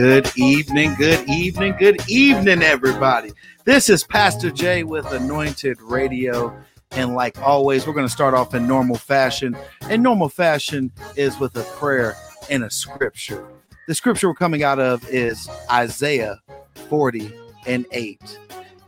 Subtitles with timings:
[0.00, 3.32] Good evening, good evening, good evening, everybody.
[3.66, 6.58] This is Pastor Jay with Anointed Radio.
[6.92, 9.54] And like always, we're going to start off in normal fashion.
[9.90, 12.16] And normal fashion is with a prayer
[12.48, 13.46] and a scripture.
[13.88, 16.40] The scripture we're coming out of is Isaiah
[16.88, 17.30] 40
[17.66, 18.38] and 8.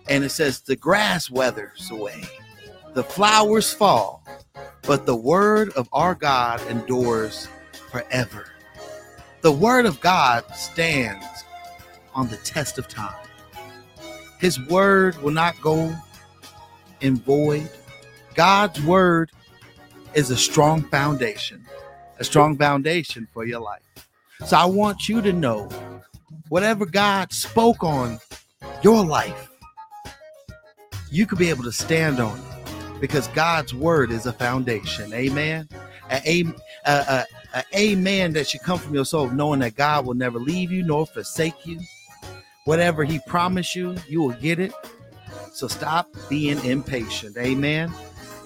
[0.09, 2.25] And it says, The grass weathers away,
[2.95, 4.25] the flowers fall,
[4.81, 7.49] but the word of our God endures
[7.91, 8.52] forever.
[9.43, 11.27] The word of God stands
[12.15, 13.27] on the test of time.
[14.39, 15.93] His word will not go
[17.01, 17.69] in void.
[18.37, 19.33] God's word
[20.15, 21.67] is a strong foundation,
[22.21, 23.83] a strong foundation for your life.
[24.47, 25.69] So I want you to know
[26.49, 28.21] whatever God spoke on
[28.83, 29.51] your life,
[31.11, 35.13] you could be able to stand on it because God's word is a foundation.
[35.13, 35.69] Amen.
[36.11, 36.45] A,
[36.87, 37.25] a, a,
[37.55, 40.83] a amen that should come from your soul, knowing that God will never leave you
[40.83, 41.81] nor forsake you.
[42.65, 44.73] Whatever He promised you, you will get it.
[45.53, 47.37] So stop being impatient.
[47.37, 47.93] Amen.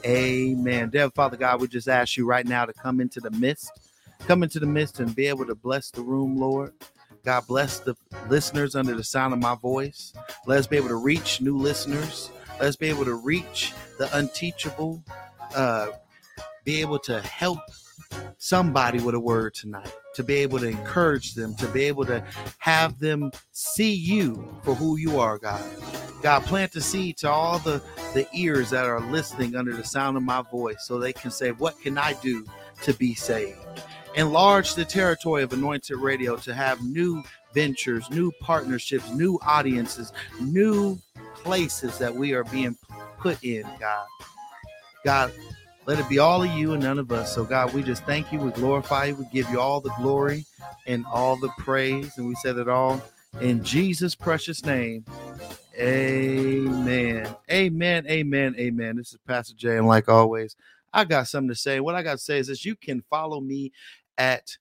[0.04, 0.90] Amen.
[0.90, 3.70] Dear Father God, we just ask you right now to come into the midst,
[4.20, 6.72] come into the midst and be able to bless the room, Lord.
[7.24, 7.96] God bless the
[8.28, 10.12] listeners under the sound of my voice.
[10.46, 12.30] Let us be able to reach new listeners.
[12.60, 15.02] Let us be able to reach the unteachable.
[15.54, 15.88] Uh,
[16.64, 17.58] be able to help
[18.38, 22.24] somebody with a word tonight, to be able to encourage them, to be able to
[22.58, 25.62] have them see you for who you are, God.
[26.22, 27.82] God, plant the seed to all the,
[28.14, 31.52] the ears that are listening under the sound of my voice so they can say,
[31.52, 32.44] What can I do
[32.82, 33.58] to be saved?
[34.14, 40.98] Enlarge the territory of Anointed Radio to have new ventures, new partnerships, new audiences, new
[41.34, 42.76] places that we are being
[43.18, 44.06] put in, God.
[45.04, 45.32] God,
[45.86, 47.34] let it be all of you and none of us.
[47.34, 48.40] So, God, we just thank you.
[48.40, 49.16] We glorify you.
[49.16, 50.46] We give you all the glory
[50.86, 52.18] and all the praise.
[52.18, 53.02] And we said it all
[53.40, 55.04] in Jesus' precious name.
[55.78, 57.34] Amen.
[57.50, 58.06] Amen.
[58.08, 58.54] Amen.
[58.58, 58.96] Amen.
[58.96, 59.76] This is Pastor Jay.
[59.76, 60.56] And like always,
[60.92, 61.80] I got something to say.
[61.80, 63.72] What I got to say is this you can follow me
[64.18, 64.58] at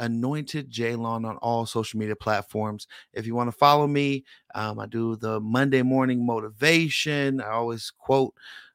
[0.00, 2.86] anointed Jalon on all social media platforms.
[3.12, 7.40] If you want to follow me, um, I do the Monday morning motivation.
[7.40, 8.34] I always quote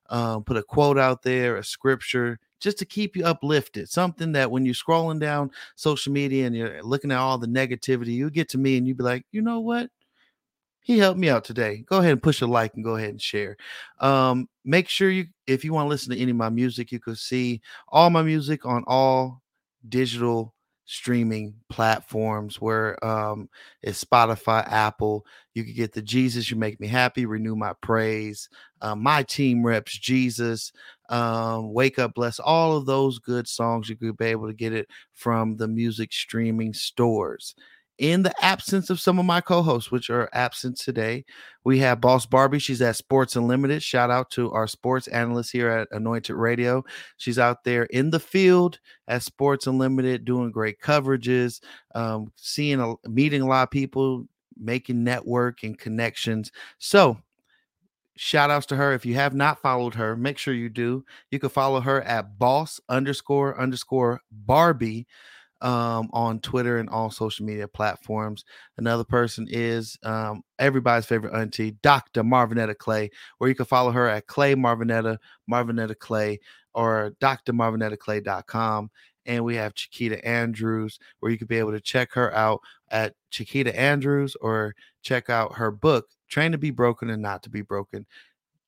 [0.10, 3.90] um, put a quote out there, a scripture, just to keep you uplifted.
[3.90, 8.14] Something that when you're scrolling down social media and you're looking at all the negativity,
[8.14, 9.90] you get to me and you be like, you know what?
[10.82, 11.84] He helped me out today.
[11.88, 13.58] Go ahead and push a like and go ahead and share.
[14.00, 17.00] Um, make sure you, if you want to listen to any of my music, you
[17.00, 19.42] can see all my music on all
[19.90, 20.55] digital
[20.86, 23.50] streaming platforms where um
[23.82, 25.26] it's Spotify, Apple.
[25.54, 28.50] You can get the Jesus You Make Me Happy, Renew My Praise,
[28.82, 30.72] uh, My Team Reps Jesus,
[31.10, 33.90] um, Wake Up Bless, all of those good songs.
[33.90, 37.56] You could be able to get it from the music streaming stores
[37.98, 41.24] in the absence of some of my co-hosts which are absent today
[41.66, 42.60] we have boss barbie.
[42.60, 43.82] She's at sports unlimited.
[43.82, 46.86] Shout out to our sports analyst here at anointed radio.
[47.18, 51.62] She's out there in the field at sports unlimited doing great coverages
[51.96, 54.28] um, seeing a meeting a lot of people
[54.58, 56.52] making network and connections.
[56.78, 57.18] So
[58.16, 58.94] shout outs to her.
[58.94, 61.04] If you have not followed her make sure you do.
[61.32, 65.08] You can follow her at boss underscore underscore barbie
[65.62, 68.44] um, on Twitter and all social media platforms.
[68.78, 72.24] Another person is um, everybody's favorite auntie, Dr.
[72.24, 75.18] Marvinetta Clay, where you can follow her at Clay Marvinetta,
[75.50, 76.40] Marvinetta Clay,
[76.74, 78.90] or drmarvinettaclay.com.
[79.28, 82.62] And we have Chiquita Andrews, where you could be able to check her out
[82.92, 87.50] at Chiquita Andrews or check out her book, Train to Be Broken and Not to
[87.50, 88.06] Be Broken.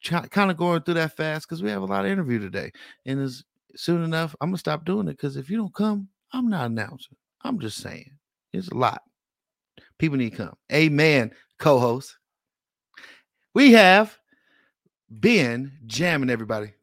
[0.03, 2.71] kind of going through that fast because we have a lot of interview today.
[3.05, 3.43] And as
[3.75, 6.67] soon enough, I'm going to stop doing it because if you don't come, I'm not
[6.67, 7.15] announcing.
[7.43, 8.11] I'm just saying.
[8.53, 9.01] It's a lot.
[9.97, 10.55] People need to come.
[10.71, 12.17] Amen, co-host.
[13.53, 14.17] We have
[15.09, 16.73] Ben jamming everybody.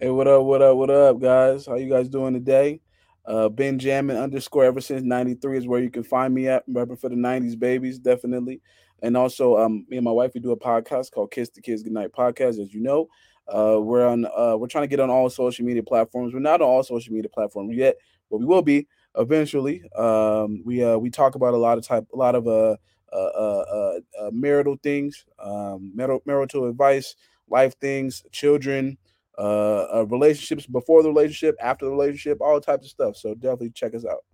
[0.00, 1.66] Hey, what up, what up, what up, guys?
[1.66, 2.80] How you guys doing today?
[3.26, 6.66] Uh Ben Jamming underscore ever since 93 is where you can find me at.
[6.68, 8.62] Repping for the 90s babies, definitely.
[9.02, 11.82] And also, um, me and my wife, we do a podcast called Kiss the Kids
[11.82, 13.08] Goodnight Podcast, as you know.
[13.48, 14.26] Uh, we're on.
[14.26, 16.32] Uh, we're trying to get on all social media platforms.
[16.32, 17.96] We're not on all social media platforms yet,
[18.30, 18.86] but we will be
[19.16, 19.82] eventually.
[19.96, 22.76] Um, we uh, we talk about a lot of type, a lot of uh,
[23.12, 27.16] uh, uh, uh marital things, um, marital, marital advice,
[27.48, 28.98] life things, children,
[29.38, 33.16] uh, uh, relationships before the relationship, after the relationship, all types of stuff.
[33.16, 34.24] So definitely check us out.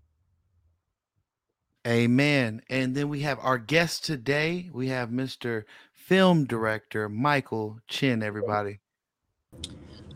[1.87, 2.63] Amen.
[2.71, 4.71] And then we have our guest today.
[4.73, 5.65] We have Mr.
[5.93, 8.23] Film Director Michael Chin.
[8.23, 8.81] Everybody.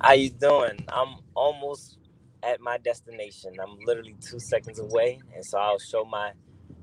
[0.00, 0.84] How you doing?
[0.88, 1.98] I'm almost
[2.42, 3.54] at my destination.
[3.60, 6.32] I'm literally two seconds away, and so I'll show my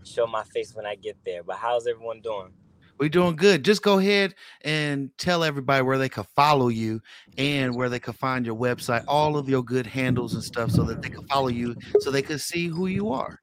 [0.04, 1.44] show my face when I get there.
[1.44, 2.52] But how's everyone doing?
[2.98, 3.66] We're doing good.
[3.66, 7.02] Just go ahead and tell everybody where they can follow you
[7.38, 10.84] and where they can find your website, all of your good handles and stuff, so
[10.84, 13.42] that they can follow you, so they can see who you are.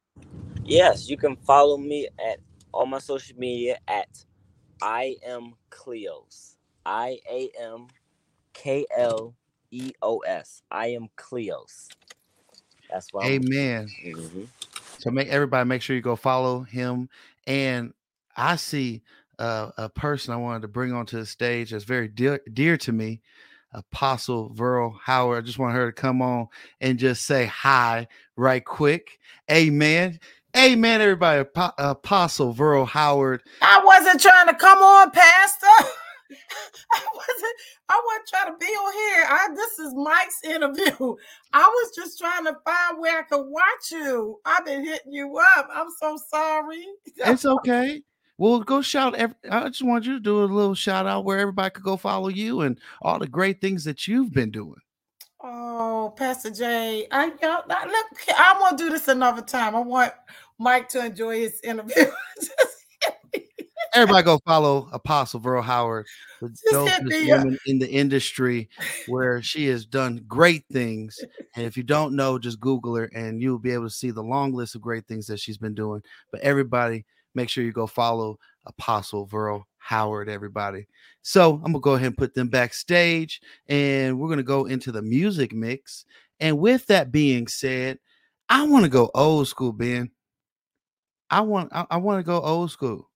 [0.64, 2.38] Yes, you can follow me at
[2.72, 4.24] all my social media at
[4.80, 6.56] I am Kleos.
[6.86, 7.88] I A M
[8.52, 9.34] K L
[9.70, 10.62] E O S.
[10.70, 11.88] I am Kleos.
[12.90, 13.24] That's why.
[13.26, 13.88] Amen.
[14.04, 14.46] Mhm.
[14.98, 17.08] So make everybody make sure you go follow him.
[17.46, 17.92] And
[18.36, 19.02] I see
[19.38, 22.92] uh, a person I wanted to bring onto the stage that's very dear, dear to
[22.92, 23.20] me,
[23.72, 25.42] Apostle Verl Howard.
[25.42, 26.46] I just want her to come on
[26.80, 28.06] and just say hi
[28.36, 29.18] right quick.
[29.50, 30.20] Amen.
[30.56, 31.48] Amen, everybody.
[31.78, 33.42] Apostle Verl Howard.
[33.62, 35.66] I wasn't trying to come on, Pastor.
[36.92, 37.56] I wasn't.
[37.88, 39.24] I wasn't trying to be on here.
[39.28, 41.16] I, this is Mike's interview.
[41.52, 44.40] I was just trying to find where I could watch you.
[44.44, 45.68] I've been hitting you up.
[45.72, 46.86] I'm so sorry.
[47.16, 48.02] It's okay.
[48.38, 49.14] Well, go shout.
[49.14, 51.96] Every, I just want you to do a little shout out where everybody could go
[51.96, 54.80] follow you and all the great things that you've been doing.
[55.44, 58.06] Oh, Pastor Jay, I, I, I look.
[58.36, 59.74] I want to do this another time.
[59.74, 60.12] I want
[60.58, 62.06] Mike to enjoy his interview.
[63.94, 66.06] Everybody go follow Apostle Verl Howard,
[66.40, 68.68] the dopest woman in the industry,
[69.06, 71.18] where she has done great things.
[71.54, 74.22] And if you don't know, just Google her, and you'll be able to see the
[74.22, 76.02] long list of great things that she's been doing.
[76.30, 77.04] But everybody,
[77.34, 80.28] make sure you go follow Apostle Verl Howard.
[80.28, 80.86] Everybody.
[81.20, 85.02] So I'm gonna go ahead and put them backstage, and we're gonna go into the
[85.02, 86.06] music mix.
[86.40, 87.98] And with that being said,
[88.48, 90.10] I want to go old school, Ben.
[91.30, 93.08] I want I, I want to go old school.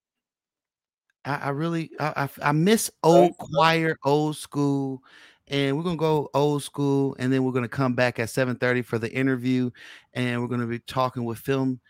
[1.27, 5.03] I, I really I, I I miss old choir, old school,
[5.49, 8.99] and we're gonna go old school, and then we're gonna come back at 7:30 for
[8.99, 9.71] the interview,
[10.15, 11.81] and we're gonna be talking with film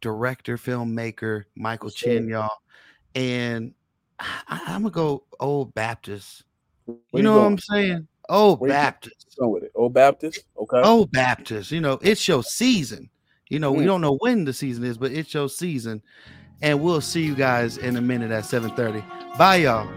[0.00, 1.96] director, filmmaker Michael sir.
[1.96, 2.48] Chin, y'all.
[3.14, 3.74] And
[4.18, 6.44] I, am gonna go old Baptist.
[6.86, 7.46] Where You know what?
[7.46, 8.08] I'm saying?
[8.28, 8.70] Old Where?
[8.70, 9.36] Baptist.
[9.38, 9.72] Go with it.
[9.74, 10.44] Old Baptist.
[10.56, 10.82] Okay.
[10.82, 11.72] Old Baptist.
[11.72, 13.10] You know, it's your season.
[13.50, 13.86] You know, we Mm.
[13.86, 16.02] don't know when the season is, but it's your season.
[16.60, 19.02] And we'll see you guys in a minute at 7:30.
[19.38, 19.88] Bye, y'all.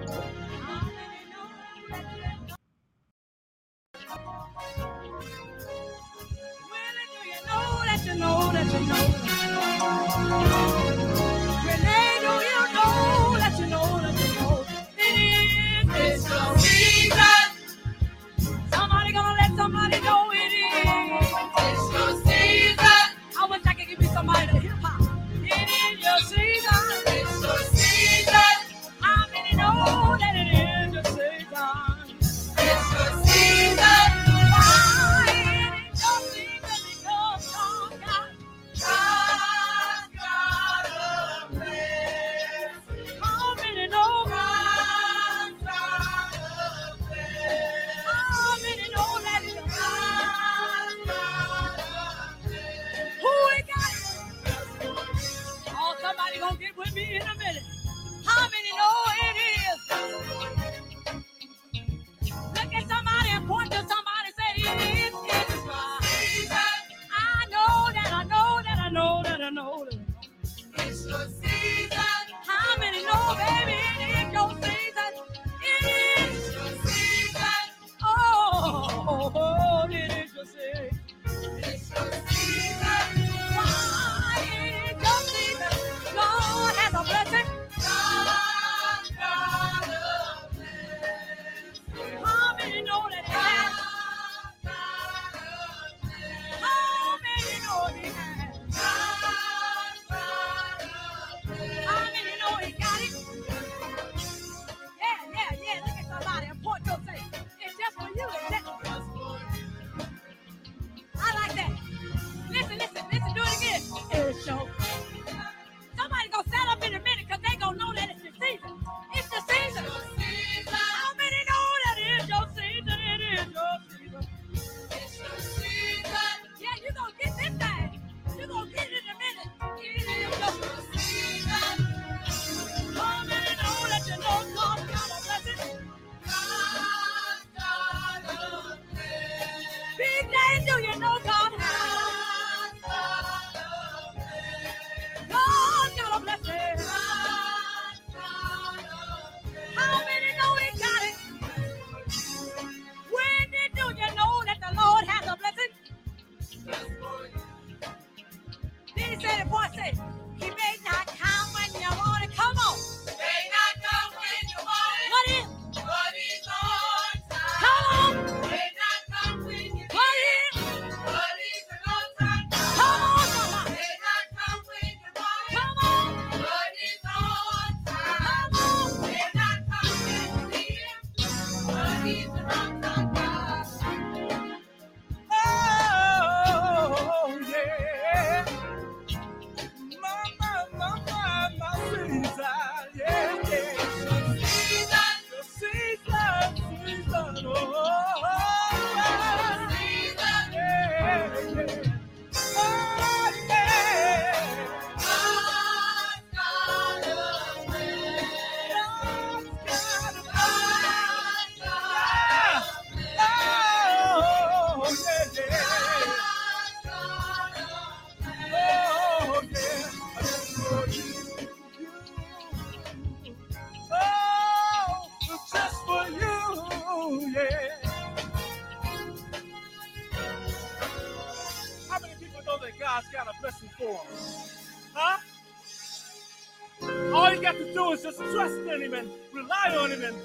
[238.31, 240.15] Trust in Him and rely on Him and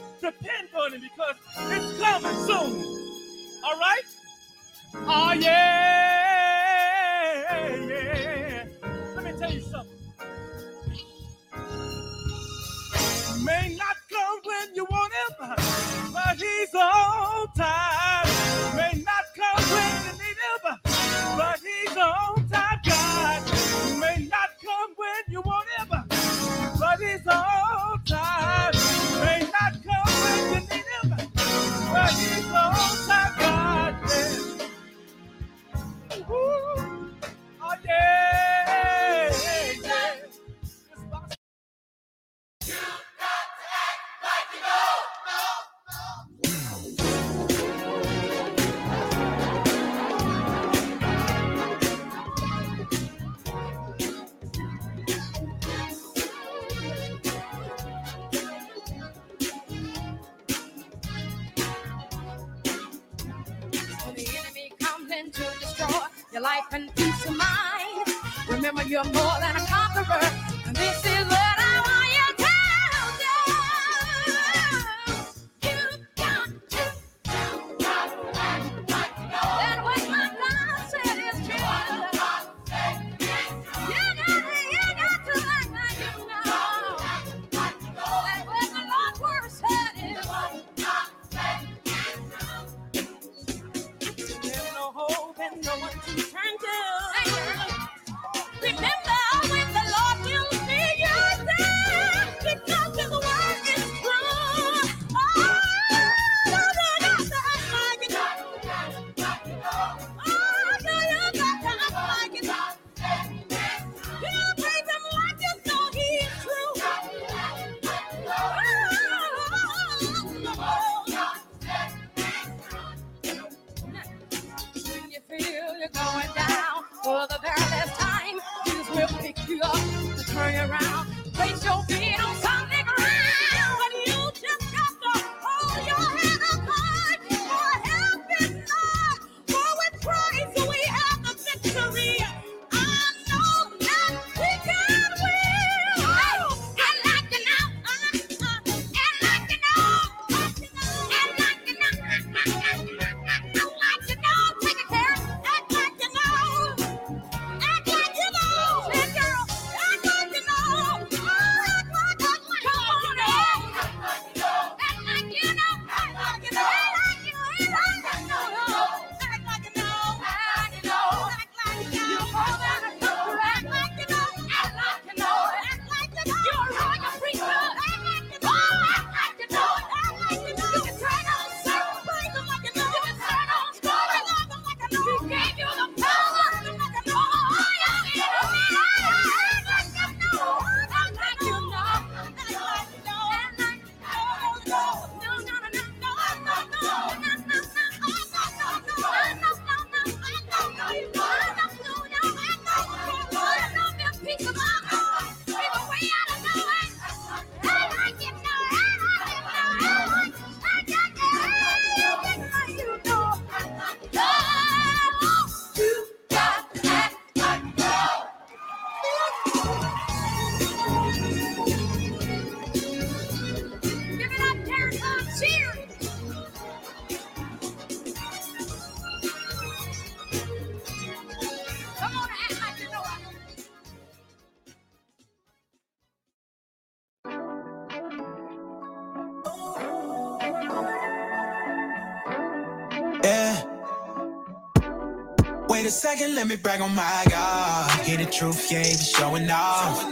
[246.37, 247.91] let me brag on my God.
[248.05, 250.05] Hear the truth, yeah, be showing off.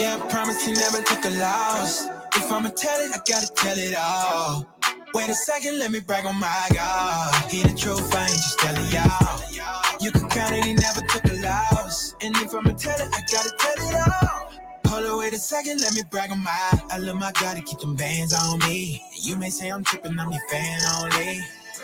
[0.00, 2.04] Yeah, I promise he never took a loss.
[2.34, 4.66] If I'ma tell it, I gotta tell it all.
[5.14, 7.32] Wait a second, let me brag on my God.
[7.50, 9.98] Hear the truth, I ain't just telling y'all.
[10.00, 12.14] You can count it, he never took a loss.
[12.22, 14.48] And if I'ma tell it, I gotta tell it all.
[14.90, 16.82] Hold on, wait a second, let me brag on my.
[16.90, 19.00] I love my God to keep them bands on me.
[19.22, 21.40] You may say I'm tripping, I'm your fan only.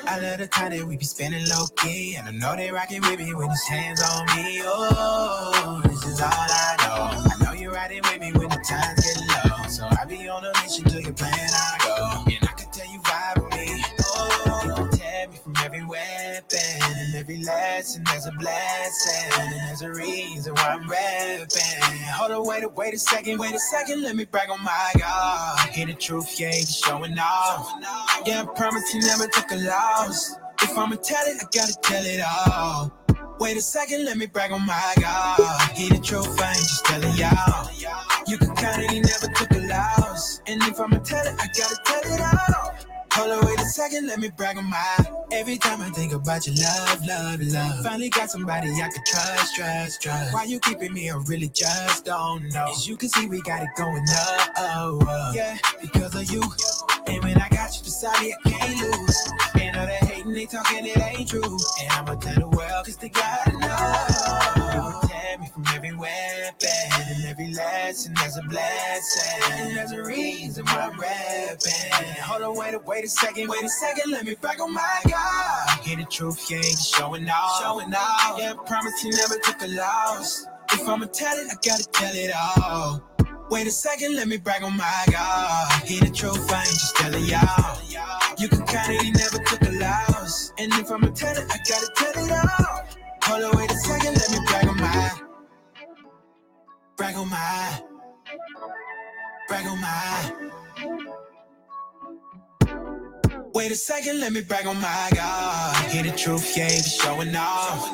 [0.06, 2.16] I love the time that we be spending low key.
[2.16, 4.60] And I know they rockin' with me with his hands on me.
[4.64, 7.32] Oh, this is all I know.
[7.32, 9.18] I know you're riding with me when the times get
[9.50, 9.68] low.
[9.68, 12.24] So I be on a mission till your plan I go.
[12.26, 13.82] And I can tell you vibe with me.
[14.02, 16.83] Oh, you protect me from every weapon.
[17.14, 19.40] Every lesson there's a blessing.
[19.40, 22.02] And there's a reason why I'm rapping.
[22.12, 24.02] Hold on, wait a, wait a second, wait a second.
[24.02, 25.68] Let me brag on my God.
[25.68, 27.72] Hear the truth, yeah, he be showing off.
[28.26, 30.34] Yeah, I promise he never took a loss.
[30.60, 32.92] If I'ma tell it, I gotta tell it all.
[33.38, 35.70] Wait a second, let me brag on my God.
[35.70, 37.70] Hear the truth, I ain't just telling y'all.
[38.26, 40.40] You can count it, he never took a loss.
[40.48, 42.63] And if I'ma tell it, I gotta tell it all.
[43.16, 44.96] Hold on, wait a second, let me brag on my.
[45.30, 47.84] Every time I think about your love, love, love.
[47.84, 50.34] Finally got somebody I can trust, trust, trust.
[50.34, 51.10] Why you keeping me?
[51.10, 52.66] I really just don't know.
[52.70, 55.32] As you can see, we got it going up, oh, oh.
[55.32, 56.42] yeah, because of you.
[57.06, 59.32] And when I got you beside me, I can't lose.
[59.60, 61.58] And all that hating, they talking, it ain't true.
[61.82, 64.13] And I'ma tell the world, cause they gotta know.
[67.34, 68.14] Every lesson.
[68.14, 69.74] There's a blessing.
[69.74, 72.22] There's a reason why I'm rapping.
[72.22, 74.12] Hold on, wait a, wait a second, wait a second.
[74.12, 75.80] Let me brag on my God.
[75.80, 77.60] Hear the truth, yeah, he showing off.
[77.60, 78.38] Showing off.
[78.38, 80.46] Yeah, I promise he never took a loss.
[80.72, 83.02] If I'ma tell it, I gotta tell it all.
[83.50, 85.82] Wait a second, let me brag on my God.
[85.82, 87.78] Hear the truth, I ain't just telling y'all.
[88.38, 90.52] You can count it, he never took a loss.
[90.58, 92.84] And if I'ma tell it, I gotta tell it all.
[93.24, 95.33] Hold on, wait a second, let me brag on my.
[96.96, 97.80] Brag on my.
[99.48, 100.32] Brag on my.
[103.52, 105.90] Wait a second, let me brag on my God.
[105.90, 107.90] Hear the truth, yeah, he be showing off.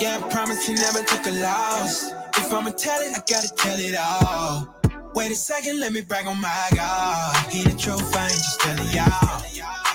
[0.00, 2.12] Yeah, I promise he never took a loss.
[2.36, 4.76] If I'ma tell it, I gotta tell it all.
[5.14, 7.34] Wait a second, let me brag on my God.
[7.50, 9.42] Hear the truth, I ain't just telling y'all.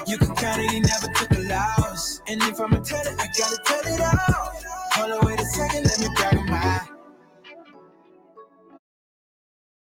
[0.08, 2.22] You can count it, he never took a loss.
[2.28, 4.52] And if I'ma tell it, I gotta tell it all.
[4.94, 6.97] Hold on, wait a second, let me brag on my.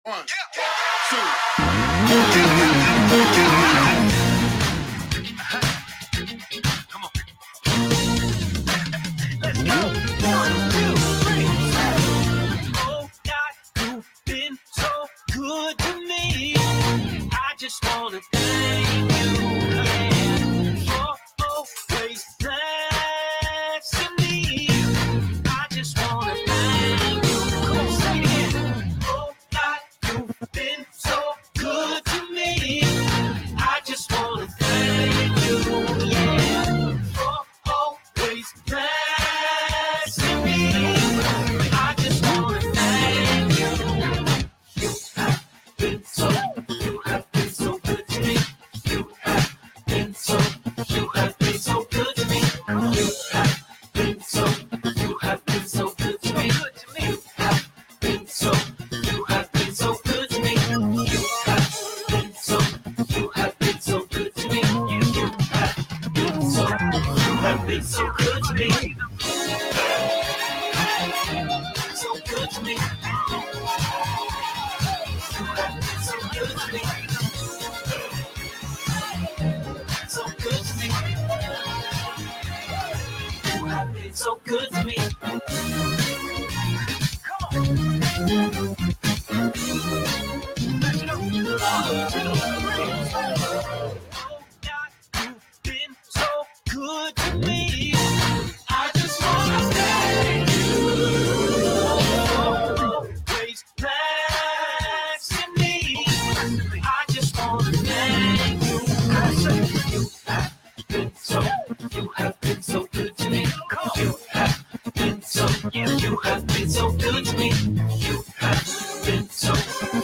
[0.08, 0.24] Oh
[13.24, 14.88] God, you've been so
[15.34, 16.54] good to me.
[17.32, 18.86] I just wanna thank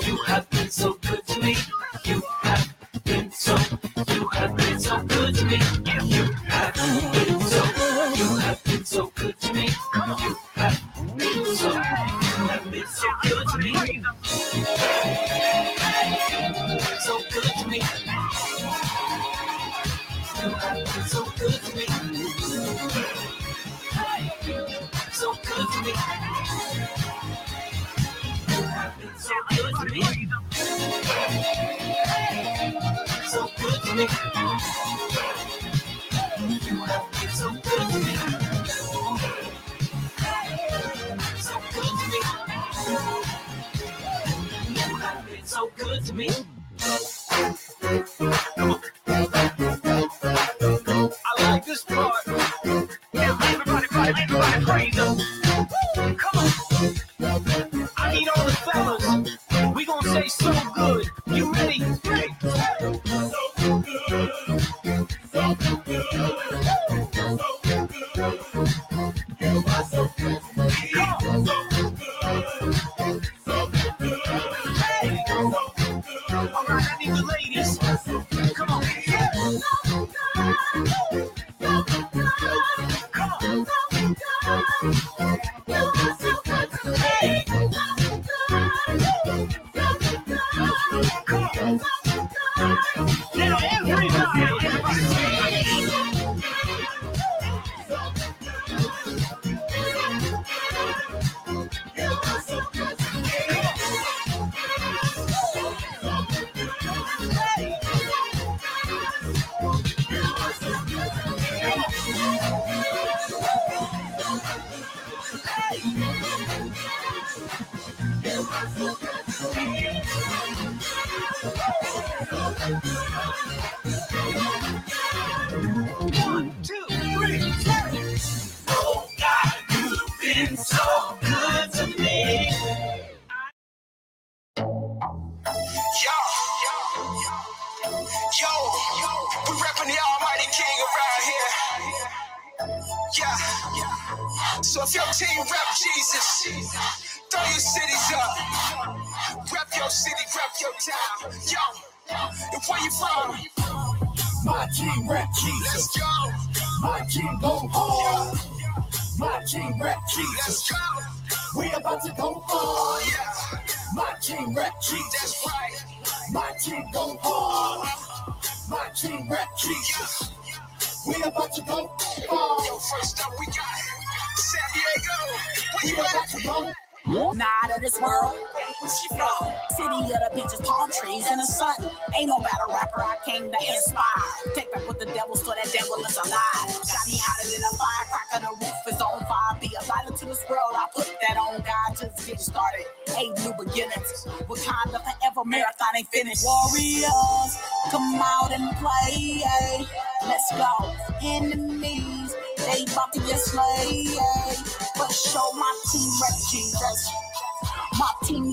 [0.01, 0.95] you have been so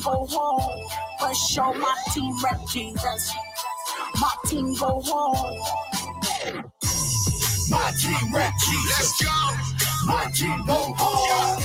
[0.09, 0.87] go home.
[1.19, 3.33] But show my team rep Jesus.
[4.19, 5.59] My team go home.
[7.69, 9.21] My team rap Jesus.
[9.21, 11.63] Let's go, My team go hard.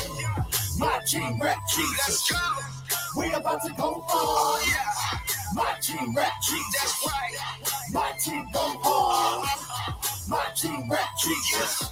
[0.78, 2.30] My team rap Jesus.
[2.30, 3.20] let's go.
[3.20, 4.06] We about to go hard.
[4.12, 6.74] Oh, yeah, My team rap Jesus.
[6.74, 7.34] that's right.
[7.92, 9.48] My team go hard.
[10.28, 11.90] My team rap Jesus.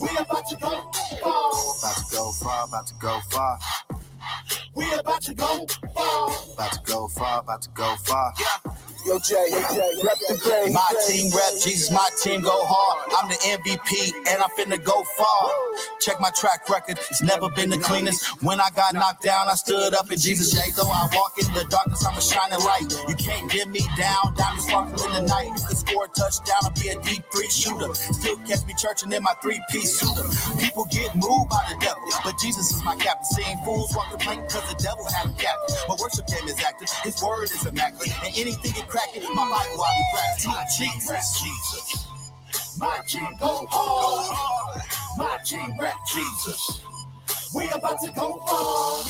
[0.00, 0.70] We about to go
[1.22, 1.52] far.
[1.78, 3.58] About to go far, about to go far,
[4.78, 6.30] We about to go far.
[6.54, 8.32] about to go far, about to go far.
[8.38, 8.44] Jay,
[9.06, 9.48] yo, Jay,
[10.04, 10.70] rep the.
[10.72, 13.12] My team rep, Jesus, my team go hard.
[13.16, 15.50] I'm the MVP and I'm finna go far.
[16.00, 18.42] Check my track record, it's never been the cleanest.
[18.42, 20.70] When I got knocked down, I stood up in Jesus' J.
[20.76, 22.90] Though I walk in the darkness, I'm a shining light.
[23.08, 25.46] You can't get me down, diamonds sparkle in the night.
[25.46, 27.94] You can score a touchdown and be a deep three shooter.
[27.94, 30.16] Still catch me churching in my three piece suit.
[30.60, 33.24] People get moved by the devil, but Jesus is my captain.
[33.36, 35.76] Seeing fools walk the plank because the devil had him captive.
[35.88, 38.12] My worship game is active, his word is immaculate.
[38.24, 40.48] And anything can crack my Bible I'll be.
[40.48, 42.08] My team rap Jesus.
[42.78, 44.82] My team go hard.
[45.16, 46.82] My team rap Jesus.
[47.54, 49.06] We about to go hard.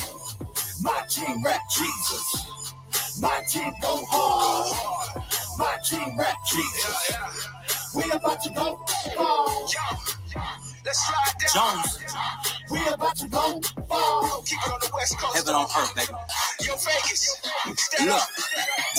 [0.82, 2.74] My team rap Jesus.
[3.20, 5.22] My team go hard.
[5.58, 7.48] My team rap Jesus.
[7.94, 8.80] We about to go
[9.16, 9.70] hard.
[10.84, 11.82] Let's slide down.
[11.82, 11.98] Jones,
[12.70, 14.42] We about to go far.
[14.44, 15.36] Keep it on the west coast.
[15.36, 16.12] heaven on earth, baby.
[16.60, 17.36] Yo, Vegas,
[17.76, 18.20] stand Look.
[18.22, 18.28] up.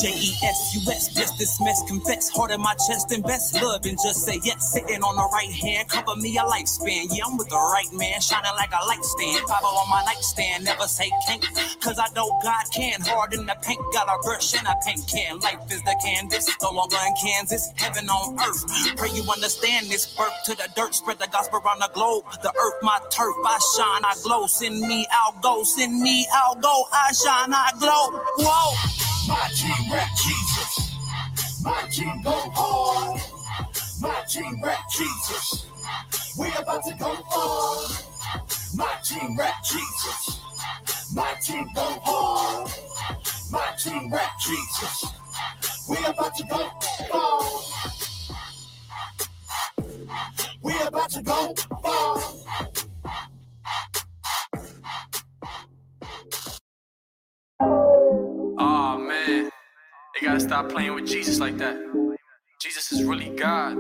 [0.02, 2.30] J E S U S, just dismiss, confess.
[2.30, 4.72] Heart in my chest, invest love and just say yes.
[4.74, 7.08] Sitting on the right hand, cover me a lifespan.
[7.12, 9.46] Yeah, I'm with the right man, shining like a light stand.
[9.48, 11.44] Bible on my nightstand, never say can't.
[11.82, 13.02] Cause I know God can.
[13.02, 15.40] Hard in the paint, got a brush and a paint can.
[15.40, 18.64] Life is the canvas, no longer in Kansas, heaven on earth.
[18.98, 22.26] Pray you understand this birth to the dirt, spread the gospel around the globe.
[22.44, 24.48] The earth, my turf, I shine, I glow.
[24.48, 25.64] Send me, I'll go.
[25.64, 26.86] Send me, I'll go.
[26.92, 28.20] I shine, shine, I glow.
[28.38, 28.76] Whoa.
[29.28, 30.96] My team rap Jesus.
[31.64, 33.22] My team go hard.
[34.02, 35.66] My team rap Jesus.
[36.38, 37.92] We about to go hard.
[38.76, 40.40] My team rap Jesus.
[41.14, 42.72] My team go hard.
[43.52, 45.06] My team rap Jesus.
[45.88, 46.70] We about to go
[47.12, 47.69] hard.
[51.16, 52.24] We about to go hard.
[58.60, 59.50] Oh man,
[60.16, 61.78] they gotta stop playing with Jesus like that.
[62.62, 63.78] Jesus is really God.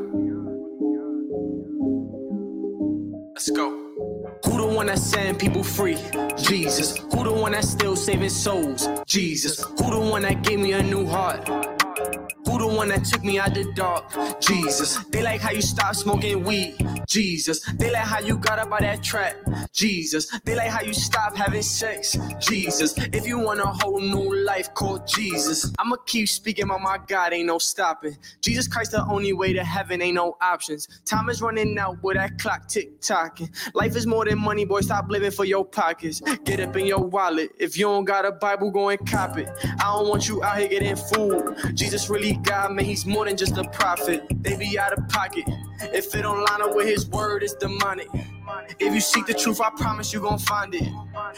[3.33, 3.69] Let's go.
[4.45, 5.97] Who the one that's setting people free?
[6.37, 6.97] Jesus.
[6.97, 8.87] Who the one that's still saving souls?
[9.07, 9.63] Jesus.
[9.63, 11.47] Who the one that gave me a new heart?
[11.47, 14.05] Who the one that took me out the dark?
[14.41, 15.03] Jesus.
[15.05, 16.75] They like how you stop smoking weed.
[17.09, 17.61] Jesus.
[17.73, 19.35] They like how you got up out that trap.
[19.73, 20.29] Jesus.
[20.45, 22.15] They like how you stop having sex.
[22.39, 22.93] Jesus.
[22.97, 27.33] If you want a whole new life called Jesus, I'ma keep speaking about my God,
[27.33, 28.15] ain't no stopping.
[28.41, 30.87] Jesus Christ, the only way to heaven, ain't no options.
[31.05, 33.49] Time is running out with that clock tick tocking.
[33.73, 34.81] Life is more than money, boy.
[34.81, 36.21] Stop living for your pockets.
[36.45, 37.51] Get up in your wallet.
[37.59, 39.49] If you don't got a Bible, go and cop it.
[39.63, 41.57] I don't want you out here getting fooled.
[41.73, 44.23] Jesus really God, man, he's more than just a prophet.
[44.41, 45.45] They be out of pocket.
[45.81, 48.07] If it don't line up with his word, it's demonic.
[48.79, 50.83] If you seek the truth, I promise you gon' find it.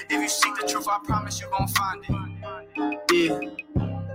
[0.10, 3.04] If you seek the truth, I promise you gon' find it.
[3.12, 3.39] Yeah,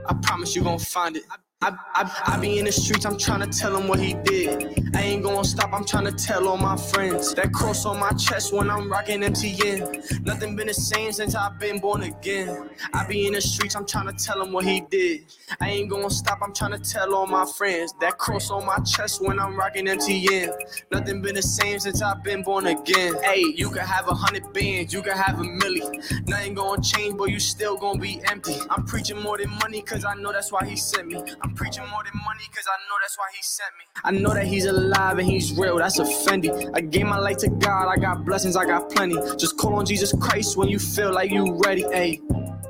[0.06, 1.24] I promise you gon' find it.
[1.62, 4.94] I, I, I be in the streets, I'm trying to tell him what he did.
[4.94, 7.32] I ain't gonna stop, I'm trying to tell all my friends.
[7.34, 10.22] That cross on my chest when I'm rocking MTN.
[10.24, 12.68] Nothing been the same since I've been born again.
[12.92, 15.24] I be in the streets, I'm trying to tell him what he did.
[15.58, 17.94] I ain't gonna stop, I'm trying to tell all my friends.
[18.02, 20.54] That cross on my chest when I'm rocking MTN.
[20.92, 23.14] Nothing been the same since I've been born again.
[23.22, 26.28] Hey, you can have a hundred bands, you can have a milli.
[26.28, 28.56] Nothing gonna change, but you still gonna be empty.
[28.68, 31.22] I'm preaching more than money, cause I know that's why he sent me.
[31.45, 33.84] I'm preaching more than money, cause I know that's why he sent me.
[34.04, 36.70] I know that he's alive and he's real, that's a Fendi.
[36.74, 39.16] I gave my life to God, I got blessings, I got plenty.
[39.36, 42.20] Just call on Jesus Christ when you feel like you ready, hey.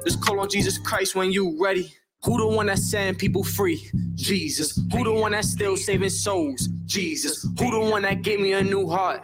[0.05, 1.93] Just call on Jesus Christ when you ready.
[2.25, 3.89] Who the one that's setting people free?
[4.15, 4.81] Jesus.
[4.93, 6.69] Who the one that's still saving souls?
[6.85, 7.43] Jesus.
[7.59, 9.23] Who the one that gave me a new heart?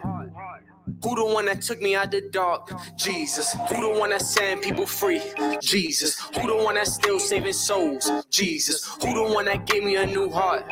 [1.03, 2.71] Who the one that took me out the dark?
[2.97, 3.53] Jesus.
[3.69, 5.21] Who the one that setting people free?
[5.61, 6.19] Jesus.
[6.19, 8.09] Who the one that's still saving souls?
[8.29, 8.85] Jesus.
[9.01, 10.65] Who the one that gave me a new heart?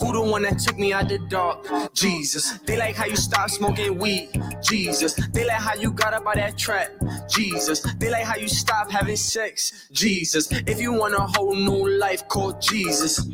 [0.00, 1.66] Who the one that took me out the dark?
[1.94, 2.58] Jesus.
[2.60, 4.30] They like how you stopped smoking weed.
[4.60, 5.14] Jesus.
[5.32, 6.90] They like how you got up out that trap.
[7.28, 7.80] Jesus.
[7.98, 9.88] They like how you stopped having sex.
[9.92, 10.50] Jesus.
[10.50, 13.26] If you want a whole new life call Jesus.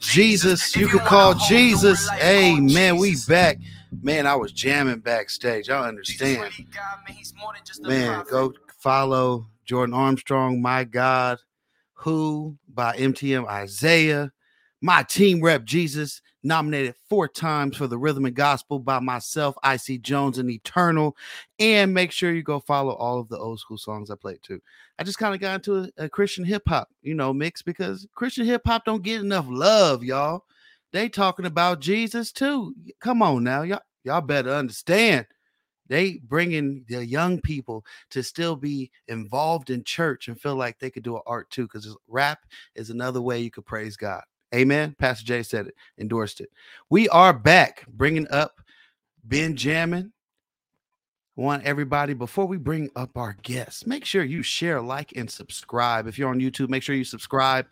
[0.00, 2.08] Jesus, you could call Jesus.
[2.10, 3.58] Man, we back.
[4.02, 5.70] Man, I was jamming backstage.
[5.70, 6.52] I understand.
[7.80, 11.38] Man, go follow Jordan Armstrong, My God,
[11.94, 14.32] Who by MTM Isaiah,
[14.80, 20.02] my team rep Jesus, nominated four times for the Rhythm and Gospel by myself, IC
[20.02, 21.16] Jones and Eternal.
[21.58, 24.60] And make sure you go follow all of the old school songs I played too.
[24.98, 28.06] I just kind of got into a, a Christian hip hop, you know, mix because
[28.14, 30.44] Christian hip hop don't get enough love, y'all.
[30.92, 32.74] They talking about Jesus too.
[33.00, 33.80] Come on now, y'all.
[34.08, 35.26] Y'all better understand.
[35.86, 40.90] They bringing the young people to still be involved in church and feel like they
[40.90, 42.38] could do an art too, because rap
[42.74, 44.22] is another way you could praise God.
[44.54, 44.96] Amen.
[44.98, 46.48] Pastor Jay said it, endorsed it.
[46.88, 48.62] We are back, bringing up
[49.24, 50.14] Benjamin.
[51.38, 56.08] Want everybody before we bring up our guests, make sure you share, like, and subscribe.
[56.08, 57.68] If you're on YouTube, make sure you subscribe.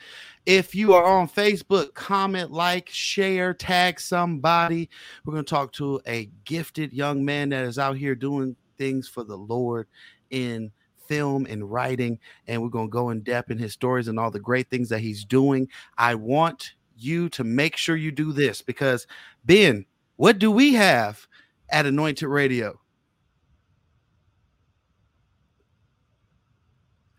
[0.47, 4.89] If you are on Facebook, comment, like, share, tag somebody.
[5.25, 9.09] We're going to talk to a gifted young man that is out here doing things
[9.09, 9.89] for the Lord
[10.31, 10.71] in
[11.09, 12.21] film and writing.
[12.47, 14.91] And we're going to go in depth in his stories and all the great things
[14.91, 15.69] that he's doing.
[15.99, 19.09] I want you to make sure you do this because,
[19.45, 21.27] Ben, what do we have
[21.69, 22.79] at Anointed Radio?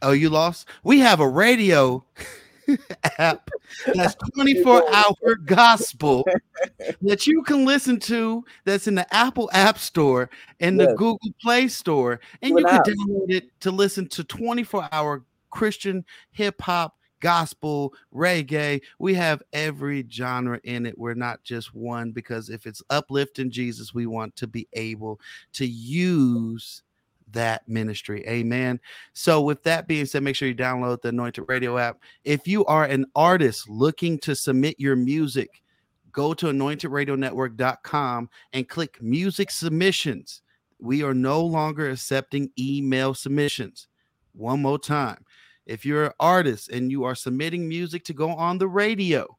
[0.01, 0.67] Oh, you lost?
[0.83, 2.03] We have a radio
[3.17, 3.49] app
[3.93, 6.25] that's 24 hour gospel
[7.01, 10.29] that you can listen to that's in the Apple App Store
[10.59, 12.19] and the Google Play Store.
[12.41, 17.93] And Good you can download it to listen to 24 hour Christian hip hop, gospel,
[18.13, 18.81] reggae.
[18.99, 20.97] We have every genre in it.
[20.97, 25.19] We're not just one because if it's uplifting Jesus, we want to be able
[25.53, 26.83] to use
[27.31, 28.25] that ministry.
[28.27, 28.79] Amen.
[29.13, 31.99] So, with that being said, make sure you download the Anointed Radio app.
[32.23, 35.61] If you are an artist looking to submit your music,
[36.11, 40.41] go to anointedradionetwork.com and click music submissions.
[40.79, 43.87] We are no longer accepting email submissions.
[44.33, 45.25] one more time.
[45.65, 49.37] If you're an artist and you are submitting music to go on the radio,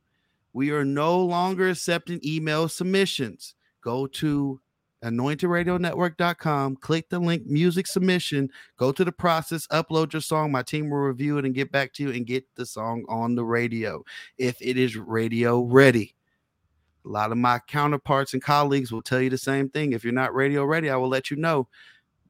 [0.53, 3.55] we are no longer accepting email submissions.
[3.81, 4.61] Go to
[5.05, 10.51] anointedradionetwork.com, click the link music submission, go to the process, upload your song.
[10.51, 13.35] My team will review it and get back to you and get the song on
[13.35, 14.05] the radio
[14.39, 16.15] if it is radio ready.
[17.05, 19.93] A lot of my counterparts and colleagues will tell you the same thing.
[19.93, 21.69] If you're not radio ready, I will let you know,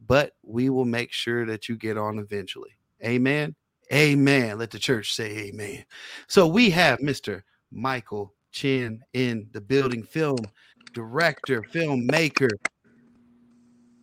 [0.06, 2.76] but we will make sure that you get on eventually.
[3.04, 3.54] Amen.
[3.92, 4.58] Amen.
[4.58, 5.84] Let the church say amen.
[6.26, 7.42] So we have Mr.
[7.70, 10.38] Michael Chin in the building, film
[10.92, 12.50] director, filmmaker,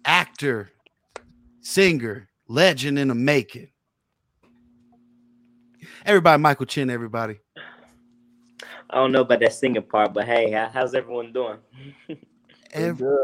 [0.06, 0.72] actor,
[1.62, 3.70] singer, legend in the making.
[6.06, 7.40] Everybody, Michael Chin, everybody.
[8.90, 11.58] I don't know about that singing part, but hey, how's everyone doing?
[12.72, 13.18] Every,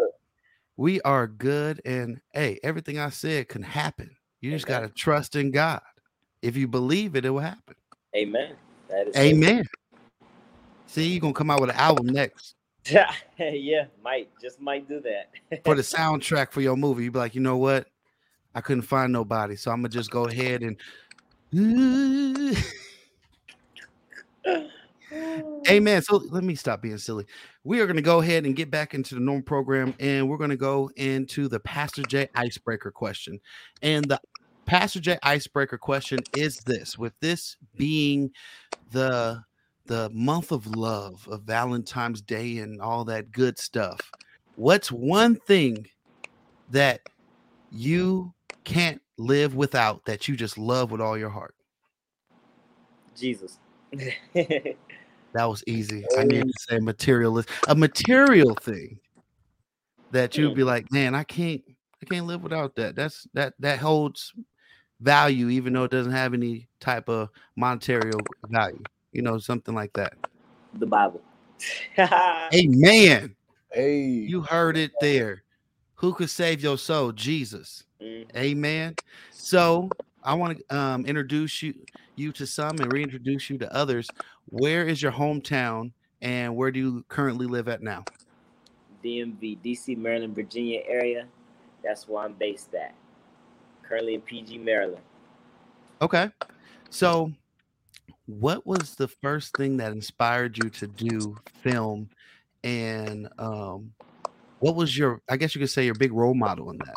[0.78, 4.10] we are good, and hey, everything I said can happen.
[4.40, 5.82] You just gotta trust in God.
[6.42, 7.76] If you believe it, it will happen.
[8.16, 8.56] Amen.
[8.90, 9.64] That is Amen.
[10.88, 12.56] See, you're gonna come out with an album next
[12.90, 15.64] yeah, yeah, might just might do that.
[15.64, 17.04] for the soundtrack for your movie.
[17.06, 17.88] You'd be like, you know what?
[18.54, 20.78] I couldn't find nobody, so I'm gonna just go ahead and.
[25.70, 26.02] Amen.
[26.02, 27.26] So let me stop being silly.
[27.64, 30.38] We are going to go ahead and get back into the normal program, and we're
[30.38, 33.40] going to go into the Pastor J icebreaker question.
[33.82, 34.20] And the
[34.66, 38.32] Pastor J icebreaker question is this: with this being
[38.92, 39.44] the
[39.92, 44.00] the month of love of Valentine's Day and all that good stuff,
[44.56, 45.86] what's one thing
[46.70, 47.02] that
[47.72, 51.56] you can't live without that you just love with all your heart?
[53.18, 53.60] Jesus.
[55.34, 56.04] That was easy.
[56.18, 56.48] I need oh.
[56.48, 59.00] to say materialist, a material thing
[60.12, 61.62] that you'd be like, man, I can't,
[62.04, 62.98] I can't live without that.
[62.98, 64.34] That's that that holds
[65.00, 68.12] value, even though it doesn't have any type of monetary
[68.50, 68.84] value.
[69.12, 70.14] You know, something like that.
[70.76, 71.22] the Bible.
[72.54, 73.36] Amen.
[73.72, 75.44] Hey, You heard it there.
[75.96, 77.12] Who could save your soul?
[77.12, 77.84] Jesus.
[78.02, 78.26] Mhm.
[78.36, 78.96] Amen.
[79.32, 79.90] So
[80.24, 81.74] I want to um, introduce you
[82.16, 84.08] you to some and reintroduce you to others.
[84.46, 85.92] Where is your hometown
[86.22, 88.04] and where do you currently live at now?
[89.04, 91.26] DMV, DC, Maryland, Virginia area.
[91.84, 92.94] That's where I'm based at.
[93.84, 95.04] Currently in PG, Maryland.
[96.02, 96.30] Okay.
[96.90, 97.32] So
[98.40, 102.10] what was the first thing that inspired you to do film
[102.64, 103.92] and um
[104.60, 106.96] what was your I guess you could say your big role model in that?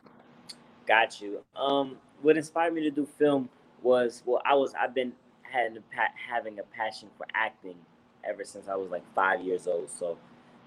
[0.86, 1.42] Got you.
[1.56, 3.48] Um, what inspired me to do film
[3.82, 5.12] was well, I was I've been
[5.42, 5.82] having a
[6.30, 7.76] having a passion for acting
[8.22, 9.90] ever since I was like five years old.
[9.90, 10.18] So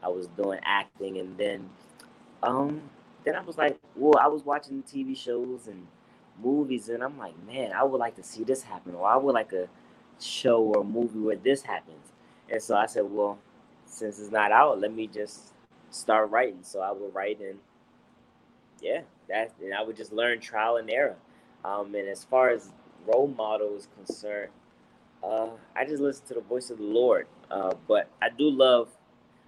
[0.01, 1.70] I was doing acting, and then
[2.41, 2.82] um,
[3.24, 5.86] then I was like, well, I was watching TV shows and
[6.43, 9.34] movies, and I'm like, man, I would like to see this happen, or I would
[9.34, 9.68] like a
[10.20, 12.11] show or movie where this happens.
[12.49, 13.38] And so I said, well,
[13.86, 15.53] since it's not out, let me just
[15.89, 16.59] start writing.
[16.63, 17.59] So I would write and
[18.82, 21.15] yeah, that and I would just learn trial and error.
[21.65, 22.72] Um, and as far as
[23.05, 24.51] role model is concerned,
[25.24, 27.28] uh, I just listen to the voice of the Lord.
[27.49, 28.89] Uh, but I do love,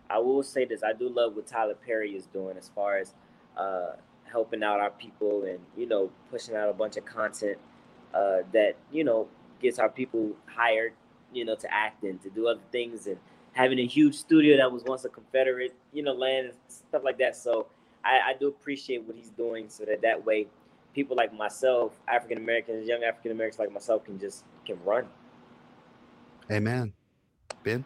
[0.09, 3.13] I will say this, I do love what Tyler Perry is doing as far as
[3.57, 3.91] uh,
[4.31, 7.57] helping out our people and you know pushing out a bunch of content
[8.13, 9.27] uh, that you know
[9.59, 10.93] gets our people hired,
[11.33, 13.17] you know, to act and to do other things and
[13.53, 17.17] having a huge studio that was once a Confederate, you know, land and stuff like
[17.17, 17.35] that.
[17.35, 17.67] So
[18.03, 20.47] I, I do appreciate what he's doing so that that way
[20.93, 25.05] people like myself, African Americans, young African Americans like myself can just can run.
[26.51, 26.93] Amen.
[27.63, 27.85] Ben.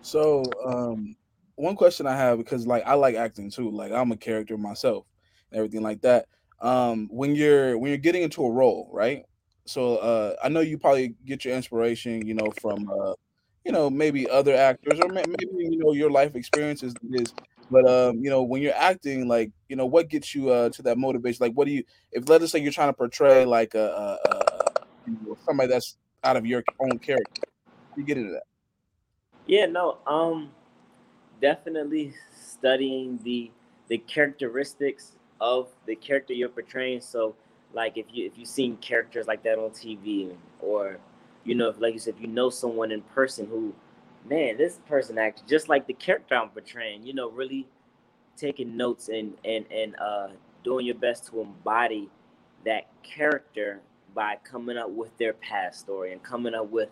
[0.00, 1.16] So, um,
[1.54, 3.70] one question I have because like I like acting too.
[3.70, 5.06] Like I'm a character myself,
[5.50, 6.26] and everything like that.
[6.60, 9.24] Um, when you're when you're getting into a role, right?
[9.66, 13.14] So uh, I know you probably get your inspiration, you know, from uh,
[13.64, 17.32] you know maybe other actors or maybe you know your life experiences is.
[17.70, 20.82] But um, you know, when you're acting, like you know, what gets you uh to
[20.82, 21.38] that motivation?
[21.40, 21.84] Like, what do you?
[22.10, 25.68] If let us say you're trying to portray like a, a, a you know, somebody
[25.68, 27.42] that's out of your own character,
[27.96, 28.42] you get into that?
[29.46, 30.50] Yeah, no, um,
[31.40, 33.50] definitely studying the
[33.88, 37.00] the characteristics of the character you're portraying.
[37.00, 37.34] So,
[37.74, 40.98] like if you if you've seen characters like that on TV, or
[41.44, 43.74] you know, like you said, if you know someone in person who,
[44.28, 47.06] man, this person acted just like the character I'm portraying.
[47.06, 47.66] You know, really
[48.36, 50.28] taking notes and and and uh,
[50.64, 52.08] doing your best to embody
[52.64, 53.80] that character
[54.14, 56.90] by coming up with their past story and coming up with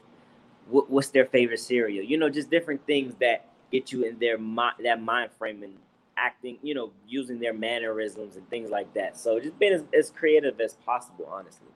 [0.69, 2.05] what, what's their favorite cereal.
[2.05, 5.75] You know, just different things that get you in their mind, that mind frame and
[6.21, 6.59] acting.
[6.63, 9.17] You know, using their mannerisms and things like that.
[9.17, 11.69] So just being as, as creative as possible, honestly.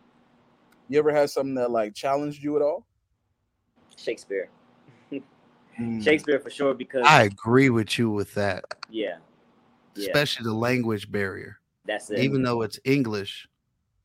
[0.88, 2.86] You ever had something that like challenged you at all?
[3.96, 4.50] Shakespeare.
[5.80, 6.02] Mm.
[6.02, 9.16] Shakespeare for sure because I agree with you with that, yeah,
[9.96, 11.58] yeah, especially the language barrier.
[11.84, 12.20] that's it.
[12.20, 13.48] Even though it's English,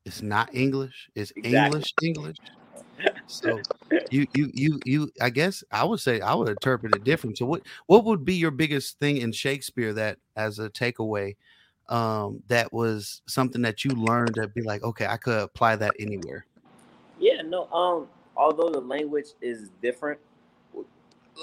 [0.06, 1.10] it's not English.
[1.14, 1.58] It's Exactly.
[1.60, 2.38] English English.
[3.28, 3.60] So
[4.12, 7.38] you you you you I guess I would say I would interpret it different.
[7.38, 11.36] So what what would be your biggest thing in Shakespeare that as a takeaway
[11.90, 15.94] um that was something that you learned that be like, okay, I could apply that
[16.00, 16.46] anywhere.
[17.20, 17.66] Yeah, no.
[17.72, 20.20] Um, although the language is different,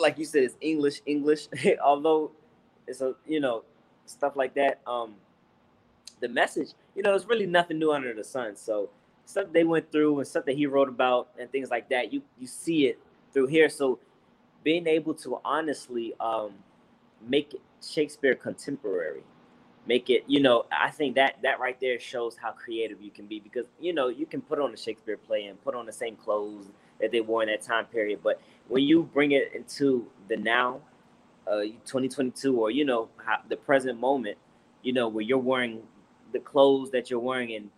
[0.01, 1.49] like you said, it's English, English.
[1.85, 2.33] although
[2.87, 3.65] it's a you know
[4.07, 4.81] stuff like that.
[4.87, 5.15] Um,
[6.21, 8.57] the message, you know, it's really nothing new under the sun.
[8.57, 8.89] So
[9.27, 12.23] stuff they went through and stuff that he wrote about and things like that, you
[12.41, 13.01] you see it
[13.35, 13.71] through here.
[13.71, 14.01] So
[14.65, 16.55] being able to honestly um
[17.29, 19.23] make Shakespeare contemporary
[19.87, 23.27] make it you know i think that that right there shows how creative you can
[23.27, 25.93] be because you know you can put on a shakespeare play and put on the
[25.93, 26.67] same clothes
[27.01, 30.81] that they wore in that time period but when you bring it into the now
[31.51, 34.37] uh 2022 or you know how, the present moment
[34.83, 35.81] you know where you're wearing
[36.33, 37.71] the clothes that you're wearing and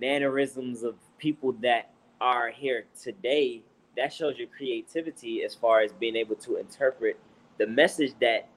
[0.00, 1.90] mannerisms of people that
[2.20, 3.62] are here today
[3.96, 7.18] that shows your creativity as far as being able to interpret
[7.58, 8.48] the message that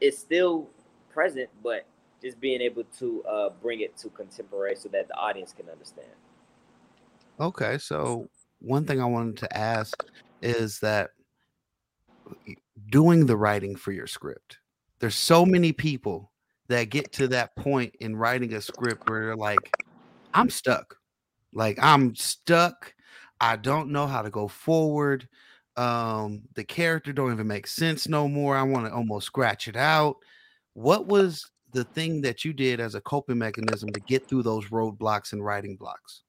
[0.00, 0.68] is still
[1.12, 1.86] present but
[2.22, 6.08] just being able to uh, bring it to contemporary so that the audience can understand.
[7.38, 8.28] Okay, so
[8.60, 10.04] one thing I wanted to ask
[10.42, 11.10] is that
[12.90, 14.58] doing the writing for your script.
[14.98, 16.30] There's so many people
[16.68, 19.72] that get to that point in writing a script where they're like,
[20.34, 20.96] I'm stuck.
[21.52, 22.94] Like I'm stuck.
[23.40, 25.28] I don't know how to go forward.
[25.76, 28.56] Um, the character don't even make sense no more.
[28.56, 30.16] I want to almost scratch it out.
[30.74, 34.66] What was the thing that you did as a coping mechanism to get through those
[34.66, 36.22] roadblocks and writing blocks?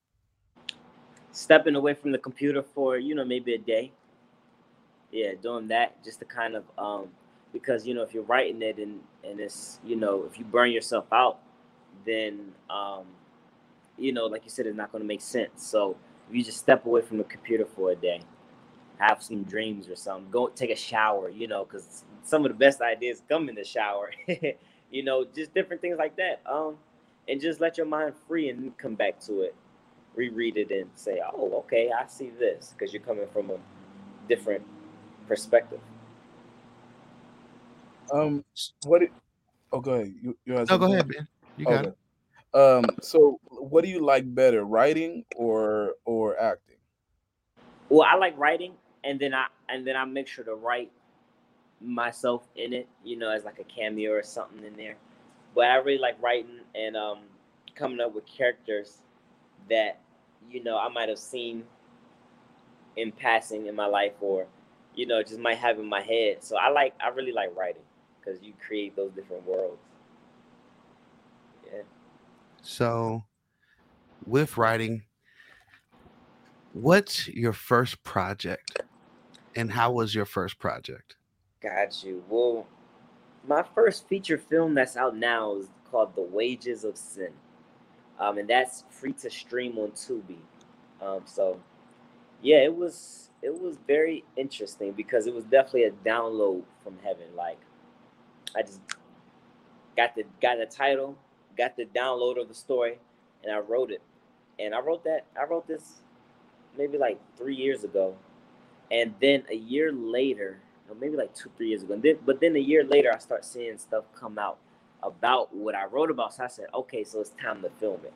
[1.34, 3.92] Stepping away from the computer for you know maybe a day.
[5.12, 7.10] Yeah, doing that just to kind of um,
[7.52, 10.72] because you know if you're writing it and and it's you know if you burn
[10.72, 11.40] yourself out,
[12.06, 13.06] then um,
[14.02, 15.66] you know like you said it's not going to make sense.
[15.66, 15.96] So
[16.30, 18.22] if you just step away from the computer for a day,
[18.98, 22.58] have some dreams or something, go take a shower, you know, because some of the
[22.58, 24.12] best ideas come in the shower.
[24.92, 26.42] you know, just different things like that.
[26.46, 26.76] Um,
[27.28, 29.56] and just let your mind free and come back to it,
[30.16, 33.58] reread it, and say, "Oh, okay, I see this," because you're coming from a
[34.28, 34.64] different
[35.28, 35.80] perspective.
[38.14, 38.44] Um,
[38.86, 39.04] what?
[39.04, 39.12] It,
[39.72, 40.14] oh, go ahead.
[40.22, 41.28] You, you had No, go ahead, man.
[41.58, 41.98] You got it.
[42.54, 46.78] Um, so what do you like better, writing or or acting?
[47.90, 50.92] Well, I like writing, and then I and then I make sure to write
[51.80, 54.96] myself in it, you know, as like a cameo or something in there.
[55.56, 57.20] But I really like writing and um,
[57.76, 59.00] coming up with characters
[59.70, 60.00] that
[60.50, 61.64] you know I might have seen
[62.96, 64.48] in passing in my life, or
[64.96, 66.44] you know, just might have in my head.
[66.44, 67.82] So I like, I really like writing
[68.20, 69.82] because you create those different worlds.
[71.66, 71.82] Yeah.
[72.62, 73.24] So,
[74.32, 75.04] with writing,
[76.72, 78.82] what's your first project,
[79.58, 81.18] and how was your first project?
[81.62, 82.24] Got you.
[82.30, 82.66] Well,
[83.46, 87.34] my first feature film that's out now is called The Wages of Sin.
[88.20, 90.38] Um, and that's free to stream on Tubi.
[91.02, 91.60] Um, so
[92.42, 97.26] yeah, it was it was very interesting because it was definitely a download from heaven.
[97.36, 97.60] Like
[98.56, 98.80] I just
[99.98, 101.18] got the got the title,
[101.58, 103.00] got the download of the story,
[103.44, 104.02] and I wrote it.
[104.62, 106.02] And I wrote that I wrote this
[106.78, 108.16] maybe like three years ago.
[108.92, 110.60] And then a year later,
[111.00, 111.94] maybe like two, three years ago.
[111.94, 114.58] And then, but then a year later, I start seeing stuff come out
[115.02, 116.34] about what I wrote about.
[116.34, 118.14] So I said, okay, so it's time to film it.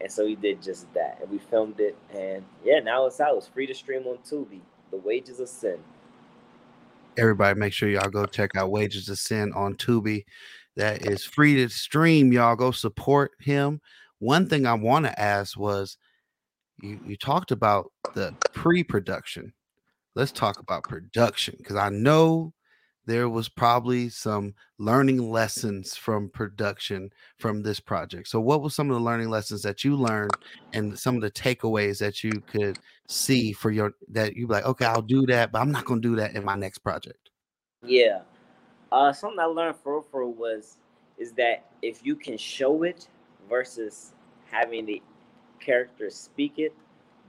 [0.00, 1.18] And so we did just that.
[1.20, 1.96] And we filmed it.
[2.14, 3.36] And yeah, now it's out.
[3.36, 4.60] It's free to stream on Tubi.
[4.90, 5.78] The Wages of Sin.
[7.16, 10.24] Everybody, make sure y'all go check out Wages of Sin on Tubi.
[10.76, 12.32] That is free to stream.
[12.32, 13.80] Y'all go support him.
[14.18, 15.98] One thing I want to ask was
[16.82, 19.52] you, you talked about the pre-production.
[20.14, 22.52] Let's talk about production because I know
[23.06, 28.28] there was probably some learning lessons from production from this project.
[28.28, 30.32] So, what were some of the learning lessons that you learned
[30.72, 34.64] and some of the takeaways that you could see for your that you be like,
[34.64, 37.30] okay, I'll do that, but I'm not going to do that in my next project?
[37.84, 38.20] Yeah.
[38.90, 40.78] Uh, something I learned for for was
[41.18, 43.08] is that if you can show it
[43.48, 44.12] versus
[44.50, 45.02] having the
[45.60, 46.74] characters speak it,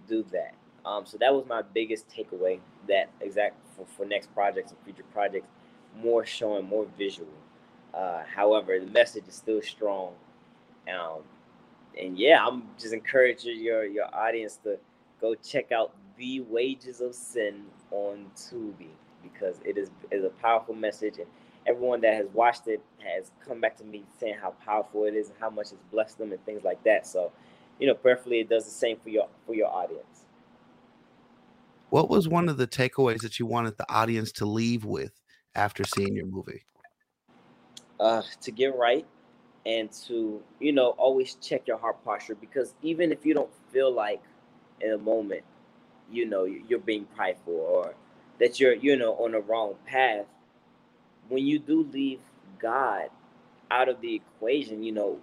[0.08, 0.54] do that.
[0.86, 2.60] Um, so that was my biggest takeaway.
[2.88, 5.48] That exact for, for next projects and future projects,
[5.98, 7.28] more showing, more visual.
[7.94, 10.14] Uh, however, the message is still strong.
[10.94, 11.22] Um,
[12.00, 14.78] and yeah, I'm just encouraging your your audience to
[15.22, 18.90] go check out The Wages of Sin on Tubi
[19.24, 21.28] because it is is a powerful message and
[21.66, 25.30] everyone that has watched it has come back to me saying how powerful it is
[25.30, 27.08] and how much it's blessed them and things like that.
[27.08, 27.32] So,
[27.80, 30.26] you know, prayerfully it does the same for your for your audience.
[31.90, 35.14] What was one of the takeaways that you wanted the audience to leave with
[35.56, 36.66] after seeing your movie?
[38.00, 39.06] uh, to get right
[39.66, 43.92] and to you know always check your heart posture because even if you don't feel
[43.92, 44.22] like
[44.82, 45.44] in a moment
[46.12, 47.96] you know you're being prideful or
[48.40, 50.26] that you're you know on the wrong path
[51.30, 52.20] when you do leave
[52.60, 53.10] god
[53.72, 55.20] out of the equation you know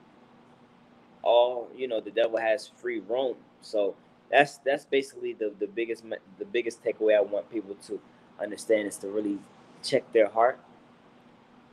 [1.23, 3.37] all you know the devil has free roam.
[3.61, 3.95] So
[4.31, 6.05] that's that's basically the the biggest
[6.39, 8.01] the biggest takeaway i want people to
[8.41, 9.39] understand is to really
[9.83, 10.59] check their heart.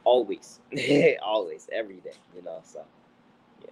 [0.04, 0.60] Always.
[1.22, 1.70] Always.
[1.72, 2.84] Every day you know so
[3.62, 3.72] yeah.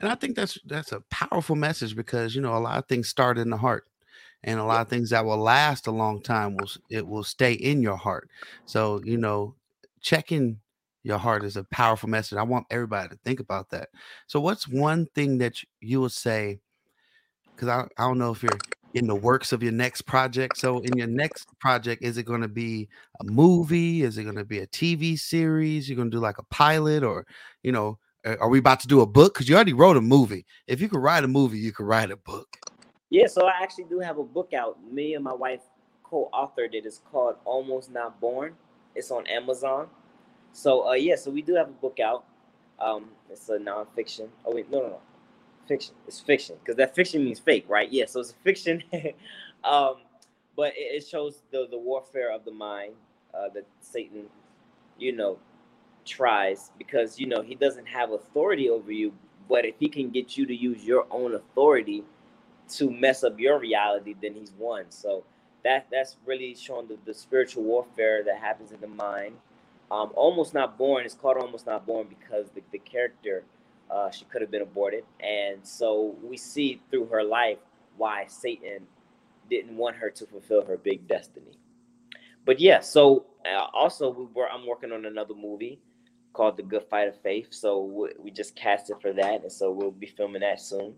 [0.00, 3.08] And I think that's that's a powerful message because you know a lot of things
[3.08, 3.86] start in the heart,
[4.46, 7.54] and a lot of things that will last a long time will it will stay
[7.54, 8.30] in your heart.
[8.66, 9.56] So you know,
[10.02, 10.60] checking
[11.04, 12.38] your heart is a powerful message.
[12.38, 13.90] I want everybody to think about that.
[14.26, 16.60] So what's one thing that you- would say?
[17.54, 18.58] Because I, I don't know if you're
[18.94, 20.58] in the works of your next project.
[20.58, 22.88] So in your next project, is it going to be
[23.20, 24.02] a movie?
[24.02, 25.88] Is it going to be a TV series?
[25.88, 27.26] You're going to do like a pilot, or
[27.62, 29.34] you know, are are we about to do a book?
[29.34, 30.46] Because you already wrote a movie.
[30.66, 32.48] If you could write a movie, you could write a book.
[33.10, 34.78] Yeah so i actually do have a book out.
[34.92, 35.60] Me and my wife
[36.04, 36.86] co-authored it.
[36.86, 38.54] It's called almost not born.
[38.94, 39.88] It's on amazon.
[40.52, 42.24] So uh yeah so we do have a book out.
[42.78, 44.28] Um it's a nonfiction.
[44.44, 45.00] Oh wait no no no.
[45.66, 45.94] Fiction.
[46.06, 47.90] It's fiction because that fiction means fake right?
[47.90, 48.82] Yeah so it's a fiction.
[49.64, 49.96] Um
[50.56, 52.92] but it, it shows the the warfare of the mind
[53.34, 54.26] uh that satan
[54.98, 55.38] you know
[56.04, 59.12] tries because you know he doesn't have authority over you.
[59.48, 62.04] But if he can get you to use your own authority
[62.68, 64.84] to mess up your reality then he's won.
[64.88, 65.24] So
[65.64, 69.36] that that's really showing the, the spiritual warfare that happens in the mind.
[69.90, 73.44] Um almost not born it's called almost not born because the, the character
[73.90, 75.04] uh she could have been aborted.
[75.20, 77.58] And so we see through her life
[77.96, 78.86] why satan
[79.48, 81.58] didn't want her to fulfill her big destiny.
[82.44, 85.80] But yeah, so uh, also we were I'm working on another movie
[86.32, 87.48] called The Good Fight of Faith.
[87.50, 90.94] So we, we just casted for that, and so we'll be filming that soon.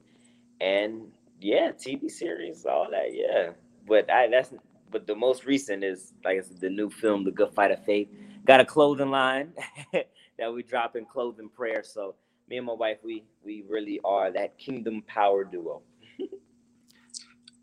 [0.61, 1.03] And
[1.41, 3.51] yeah, TV series, all that, yeah.
[3.87, 4.53] But I that's
[4.91, 7.85] but the most recent is like I said, the new film, The Good Fight of
[7.85, 8.09] Faith.
[8.45, 9.53] Got a clothing line
[9.93, 11.83] that we drop in clothing prayer.
[11.83, 12.15] So
[12.49, 15.83] me and my wife, we we really are that kingdom power duo.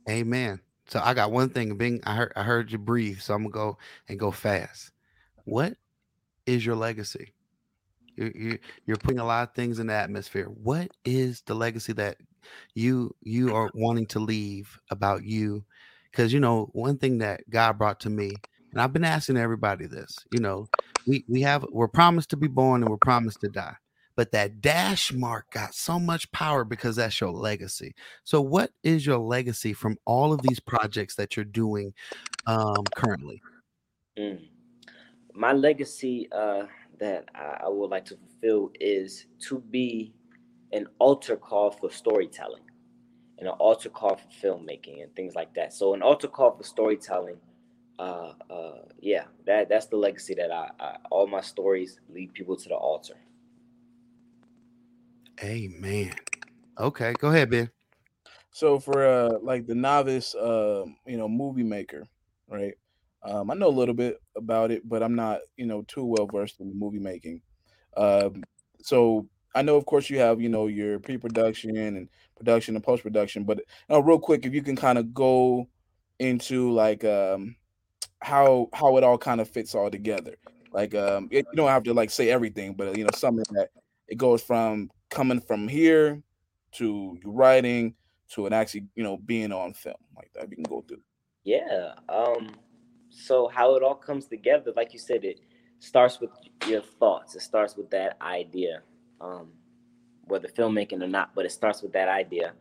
[0.10, 0.60] Amen.
[0.88, 1.76] So I got one thing.
[1.78, 4.92] Bing, I heard I heard you breathe, so I'm gonna go and go fast.
[5.46, 5.76] What
[6.46, 7.34] is your legacy?
[8.16, 10.46] You, you you're putting a lot of things in the atmosphere.
[10.46, 12.18] What is the legacy that
[12.74, 15.64] you you are wanting to leave about you?
[16.12, 18.32] Because you know one thing that God brought to me,
[18.72, 20.18] and I've been asking everybody this.
[20.32, 20.68] You know,
[21.08, 23.76] we we have we're promised to be born and we're promised to die,
[24.16, 27.94] but that dash mark got so much power because that's your legacy.
[28.24, 31.94] So, what is your legacy from all of these projects that you're doing
[32.48, 33.42] um, currently?
[34.18, 34.48] Mm.
[35.34, 36.64] My legacy uh,
[37.00, 40.14] that I, I would like to fulfill is to be
[40.72, 42.64] an altar call for storytelling
[43.38, 45.74] and an altar call for filmmaking and things like that.
[45.74, 47.40] So, an altar call for storytelling,
[48.00, 52.56] uh, uh, yeah, that that's the legacy that I, I all my stories lead people
[52.58, 53.18] to the altar.
[55.44, 56.14] Amen.
[56.80, 57.70] Okay, go ahead, Ben.
[58.52, 62.06] So for uh like the novice uh you know movie maker,
[62.48, 62.76] right?
[63.24, 66.28] Um, I know a little bit about it, but I'm not you know too well
[66.28, 67.42] versed in movie making.
[67.98, 68.44] Um,
[68.82, 73.46] so I know, of course, you have you know your pre-production and production and post-production,
[73.46, 75.68] but uh, real quick, if you can kind of go
[76.20, 77.56] into like um
[78.22, 80.36] how how it all kind of fits all together.
[80.72, 83.70] Like um, it, you don't have to like say everything, but you know something that
[84.08, 86.22] it goes from coming from here
[86.74, 87.96] to writing
[88.28, 90.50] to it actually you know being on film like that.
[90.50, 91.02] We can go through.
[91.44, 91.94] Yeah.
[92.10, 92.56] Um,
[93.10, 95.40] so how it all comes together, like you said, it
[95.80, 96.32] starts with
[96.68, 97.36] your thoughts.
[97.36, 98.82] It starts with that idea,
[99.22, 99.50] um,
[100.26, 102.54] whether filmmaking or not, but it starts with that idea.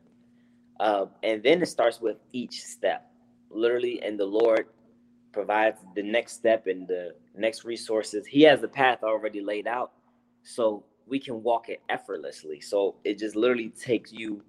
[0.80, 3.10] Uh, and then it starts with each step,
[3.50, 4.66] literally, and the Lord
[5.32, 8.26] provides the next step and the next resources.
[8.26, 9.92] He has the path already laid out,
[10.42, 12.60] so we can walk it effortlessly.
[12.60, 14.42] So it just literally takes you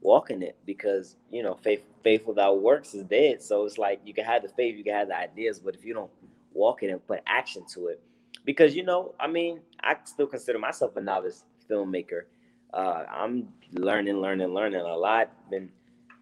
[0.00, 4.14] walking it because you know faith faith without works is dead so it's like you
[4.14, 6.10] can have the faith you can have the ideas but if you don't
[6.52, 8.00] walk it and put action to it
[8.44, 12.22] because you know i mean i still consider myself a novice filmmaker
[12.74, 15.70] uh i'm learning learning learning a lot been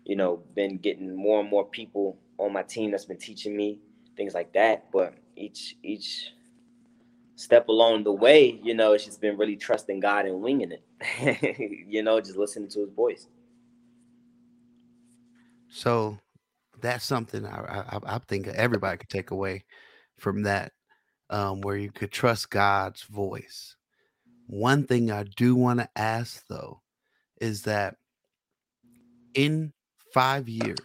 [0.07, 3.81] you know, been getting more and more people on my team that's been teaching me
[4.17, 4.91] things like that.
[4.93, 6.33] But each each
[7.35, 11.87] step along the way, you know, it's just been really trusting God and winging it.
[11.89, 13.27] you know, just listening to His voice.
[15.69, 16.19] So
[16.81, 19.65] that's something I, I, I think everybody could take away
[20.19, 20.73] from that,
[21.31, 23.76] um, where you could trust God's voice.
[24.47, 26.81] One thing I do want to ask though
[27.41, 27.97] is that
[29.35, 29.73] in
[30.15, 30.79] five years,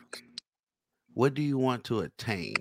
[1.14, 2.56] what do you want to attain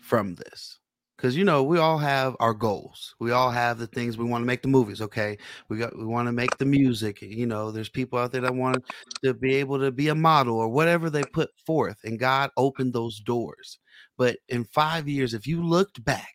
[0.00, 0.78] from this?
[1.16, 3.14] Because you know we all have our goals.
[3.20, 5.00] We all have the things we want to make the movies.
[5.00, 5.38] Okay,
[5.68, 7.22] we got we want to make the music.
[7.22, 8.84] You know, there's people out there that want
[9.24, 12.92] to be able to be a model or whatever they put forth, and God opened
[12.92, 13.78] those doors.
[14.18, 16.34] But in five years, if you looked back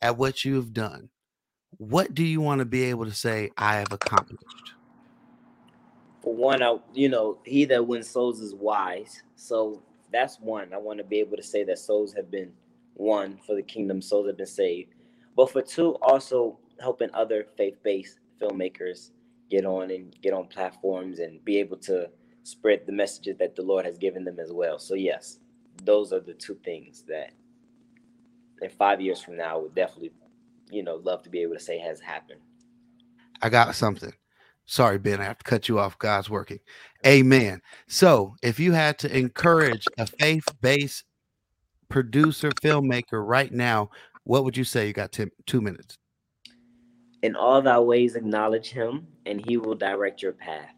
[0.00, 1.10] at what you have done,
[1.76, 4.74] what do you want to be able to say I have accomplished?
[6.22, 9.22] For one, I you know, he that wins souls is wise.
[9.36, 10.72] So that's one.
[10.72, 12.52] I want to be able to say that souls have been
[12.94, 14.94] won for the kingdom, souls have been saved.
[15.36, 19.10] But for two, also helping other faith-based filmmakers
[19.50, 22.10] get on and get on platforms and be able to
[22.42, 24.78] spread the messages that the Lord has given them as well.
[24.78, 25.38] So yes,
[25.84, 27.32] those are the two things that
[28.60, 30.12] in five years from now would definitely,
[30.70, 32.40] you know, love to be able to say has happened.
[33.42, 34.12] I got something.
[34.66, 35.98] Sorry, Ben, I have to cut you off.
[35.98, 36.58] God's working.
[37.06, 37.62] Amen.
[37.86, 41.04] So, if you had to encourage a faith based
[41.88, 43.90] producer, filmmaker right now,
[44.24, 44.86] what would you say?
[44.86, 45.96] You got 10, two minutes.
[47.22, 50.74] In all thy ways acknowledge him, and he will direct your path.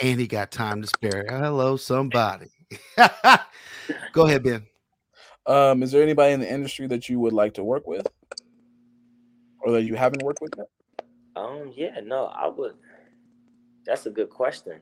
[0.00, 1.26] And he got time to spare.
[1.28, 2.46] Hello, somebody.
[4.12, 4.66] Go ahead, Ben.
[5.46, 8.06] Um, is there anybody in the industry that you would like to work with,
[9.60, 10.68] or that you haven't worked with yet?
[11.36, 12.74] Um, yeah, no, I would.
[13.86, 14.80] That's a good question.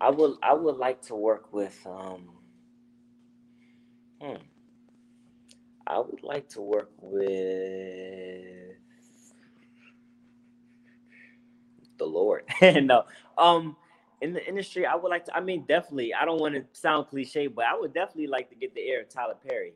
[0.00, 1.78] I would, I would like to work with.
[1.86, 2.30] Um,
[4.20, 4.36] hmm,
[5.86, 8.76] I would like to work with
[11.98, 12.44] the Lord.
[12.62, 13.04] no,
[13.36, 13.76] um,
[14.24, 15.36] in the industry, I would like to.
[15.36, 16.14] I mean, definitely.
[16.14, 19.02] I don't want to sound cliche, but I would definitely like to get the ear
[19.02, 19.74] of Tyler Perry.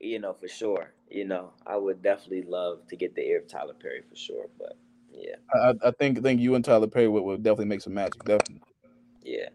[0.00, 0.94] You know, for sure.
[1.10, 4.46] You know, I would definitely love to get the ear of Tyler Perry for sure.
[4.58, 4.78] But
[5.12, 7.92] yeah, I, I think I think you and Tyler Perry would, would definitely make some
[7.92, 8.24] magic.
[8.24, 8.62] Definitely.
[9.22, 9.50] yeah,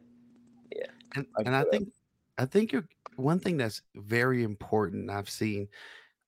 [0.72, 0.86] yeah.
[1.16, 1.89] And, I and I think
[2.38, 5.68] I think you're one thing that's very important I've seen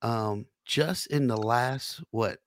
[0.01, 2.39] um just in the last what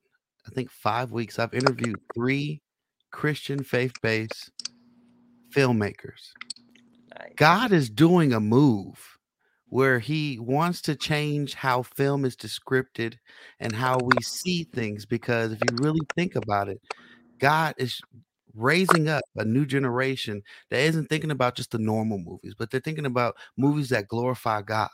[0.47, 2.61] I think 5 weeks I've interviewed 3
[3.11, 4.51] Christian faith-based
[5.55, 6.31] filmmakers.
[7.35, 9.17] God is doing a move
[9.69, 13.15] where he wants to change how film is descripted
[13.59, 16.81] and how we see things because if you really think about it
[17.39, 18.01] God is
[18.55, 22.79] raising up a new generation that isn't thinking about just the normal movies but they're
[22.81, 24.89] thinking about movies that glorify God.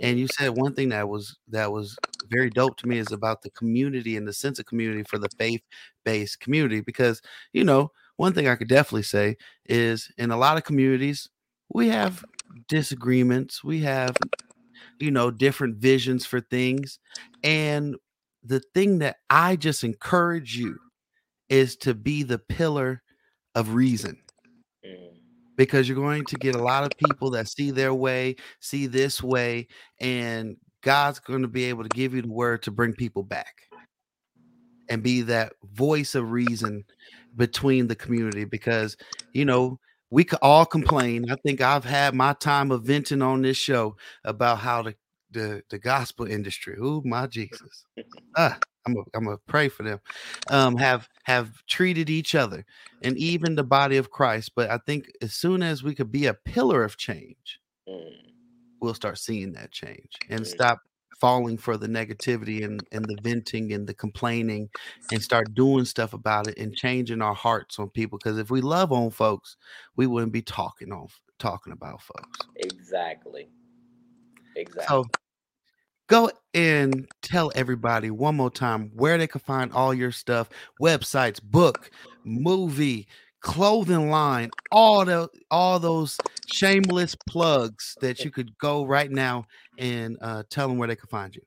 [0.00, 1.96] And you said one thing that was that was
[2.28, 5.28] very dope to me is about the community and the sense of community for the
[5.38, 7.20] faith-based community because
[7.52, 7.90] you know
[8.22, 11.28] one thing I could definitely say is in a lot of communities
[11.68, 12.24] we have
[12.68, 14.16] disagreements we have
[14.98, 16.98] you know different visions for things
[17.42, 17.96] and
[18.44, 20.78] the thing that I just encourage you
[21.48, 23.02] is to be the pillar
[23.54, 24.18] of reason.
[24.84, 25.10] Mm.
[25.56, 29.22] Because you're going to get a lot of people that see their way, see this
[29.22, 29.68] way,
[30.00, 33.54] and God's going to be able to give you the word to bring people back
[34.88, 36.84] and be that voice of reason
[37.36, 38.96] between the community because
[39.32, 39.78] you know
[40.10, 41.30] we could all complain.
[41.30, 44.94] I think I've had my time of venting on this show about how the
[45.30, 47.86] the, the gospel industry, oh my Jesus,
[48.36, 50.00] ah, I'm gonna I'm gonna pray for them,
[50.50, 52.64] um, have have treated each other
[53.02, 54.52] and even the body of Christ.
[54.54, 57.60] But I think as soon as we could be a pillar of change,
[58.80, 60.80] we'll start seeing that change and stop
[61.20, 64.68] falling for the negativity and, and the venting and the complaining
[65.10, 68.18] and start doing stuff about it and changing our hearts on people.
[68.18, 69.56] Because if we love on folks,
[69.96, 71.08] we wouldn't be talking on
[71.38, 72.38] talking about folks.
[72.56, 73.48] Exactly.
[74.56, 74.84] Exactly.
[74.88, 75.04] So
[76.08, 80.50] go and tell everybody one more time where they can find all your stuff,
[80.80, 81.90] websites, book,
[82.24, 83.06] movie,
[83.42, 86.16] clothing line, all the all those
[86.50, 89.44] shameless plugs that you could go right now
[89.78, 91.42] and uh, tell them where they can find you.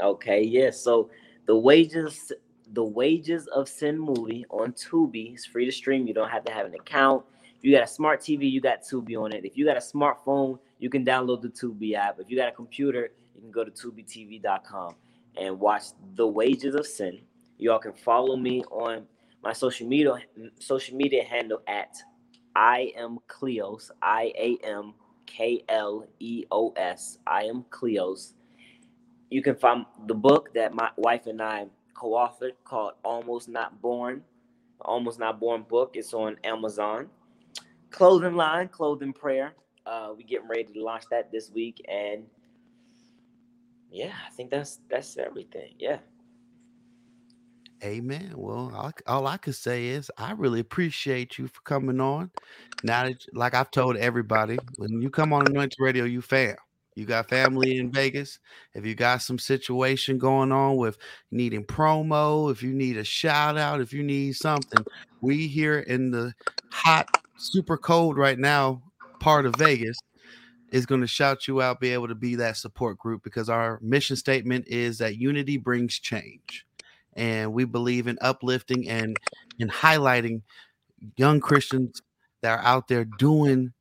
[0.00, 0.80] Okay, yes.
[0.82, 1.10] So
[1.46, 2.32] the wages,
[2.72, 6.06] the wages of sin movie on Tubi is free to stream.
[6.06, 7.24] You don't have to have an account.
[7.58, 9.44] If you got a smart TV, you got Tubi on it.
[9.44, 12.18] If you got a smartphone, you can download the Tubi app.
[12.18, 14.94] If you got a computer, you can go to tubitv.com
[15.36, 15.84] and watch
[16.14, 17.20] The Wages of Sin.
[17.58, 19.06] You all can follow me on
[19.42, 20.18] my social media
[20.58, 21.96] social media handle at
[22.54, 23.90] I am Kleos.
[24.00, 24.94] I A M
[25.26, 27.18] K L E O S.
[27.26, 28.34] I am Kleos.
[29.30, 34.22] You can find the book that my wife and I co-authored called Almost Not Born.
[34.82, 35.92] Almost Not Born book.
[35.94, 37.08] It's on Amazon.
[37.90, 39.54] Clothing line, clothing prayer.
[39.86, 42.24] Uh, we getting ready to launch that this week, and
[43.90, 45.74] yeah, I think that's that's everything.
[45.78, 45.98] Yeah.
[47.84, 48.32] Amen.
[48.36, 52.30] Well, all, all I could say is I really appreciate you for coming on.
[52.84, 56.56] Now that, like I've told everybody, when you come on Anointed Radio, you fam.
[56.94, 58.38] You got family in Vegas.
[58.74, 60.98] If you got some situation going on with
[61.30, 64.84] needing promo, if you need a shout out, if you need something,
[65.20, 66.34] we here in the
[66.70, 68.82] hot, super cold right now
[69.20, 69.96] part of Vegas
[70.70, 73.78] is going to shout you out, be able to be that support group because our
[73.82, 76.66] mission statement is that unity brings change
[77.14, 79.16] and we believe in uplifting and
[79.58, 80.42] in highlighting
[81.16, 82.02] young Christians
[82.42, 83.72] that are out there doing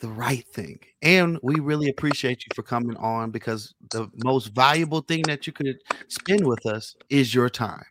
[0.00, 0.78] the right thing.
[1.02, 5.52] And we really appreciate you for coming on because the most valuable thing that you
[5.52, 7.84] could spend with us is your time.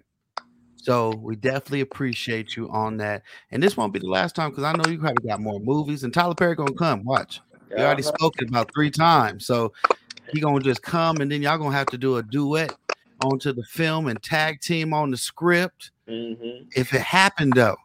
[0.75, 3.23] So we definitely appreciate you on that.
[3.49, 6.03] And this won't be the last time because I know you probably got more movies
[6.03, 7.03] and Tyler Perry gonna come.
[7.03, 7.41] Watch.
[7.71, 9.47] You already spoken about three times.
[9.47, 9.73] So
[10.31, 12.75] he gonna just come and then y'all gonna have to do a duet
[13.25, 15.91] onto the film and tag team on the script.
[16.07, 16.67] Mm-hmm.
[16.75, 17.77] If it happened though,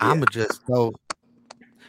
[0.00, 0.92] I'ma just go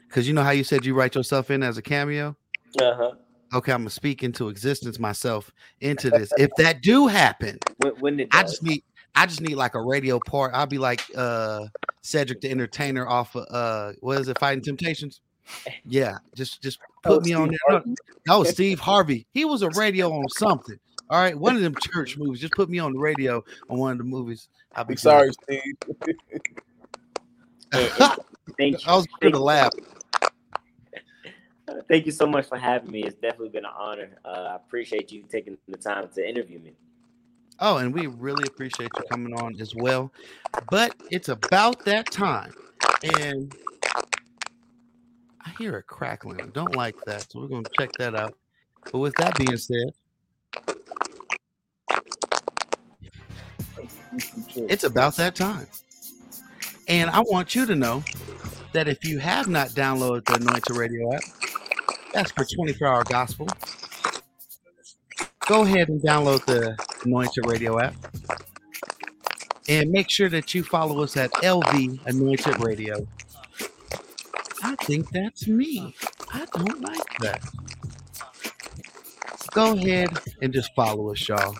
[0.08, 2.36] because you know how you said you write yourself in as a cameo.
[2.82, 3.12] Uh huh.
[3.54, 6.32] Okay, I'm gonna speak into existence myself into this.
[6.38, 8.84] If that do happen, When, when it I just need
[9.16, 10.54] I just need like a radio part.
[10.54, 11.66] I'll be like uh
[12.02, 15.22] Cedric the Entertainer off of uh what is it, Fighting Temptations?
[15.86, 17.82] Yeah, just just Oh, put me on Steve there.
[17.86, 17.96] No,
[18.28, 19.26] no, Steve Harvey.
[19.32, 20.78] He was a radio on something.
[21.12, 22.40] All right, one of them church movies.
[22.40, 24.48] Just put me on the radio on one of the movies.
[24.74, 25.62] I'll be I'm sorry, good.
[26.02, 26.18] Steve.
[28.58, 28.88] Thank you.
[28.88, 29.74] I was going to laugh.
[31.90, 33.04] Thank you so much for having me.
[33.04, 34.12] It's definitely been an honor.
[34.24, 36.72] Uh, I appreciate you taking the time to interview me.
[37.60, 40.14] Oh, and we really appreciate you coming on as well.
[40.70, 42.54] But it's about that time.
[43.20, 43.54] And
[45.46, 46.42] I hear a crackling.
[46.42, 47.30] I don't like that.
[47.30, 48.34] So we're going to check that out.
[48.90, 49.92] But with that being said,
[54.56, 55.68] it's about that time.
[56.88, 58.04] And I want you to know
[58.74, 61.22] that if you have not downloaded the Anointed Radio app,
[62.14, 63.48] that's for 24 hour gospel.
[65.48, 67.96] Go ahead and download the Anointed Radio app.
[69.68, 73.08] And make sure that you follow us at LV Anointed Radio.
[74.64, 75.96] I think that's me.
[76.34, 77.42] I don't like that.
[79.52, 81.56] Go ahead and just follow us, y'all.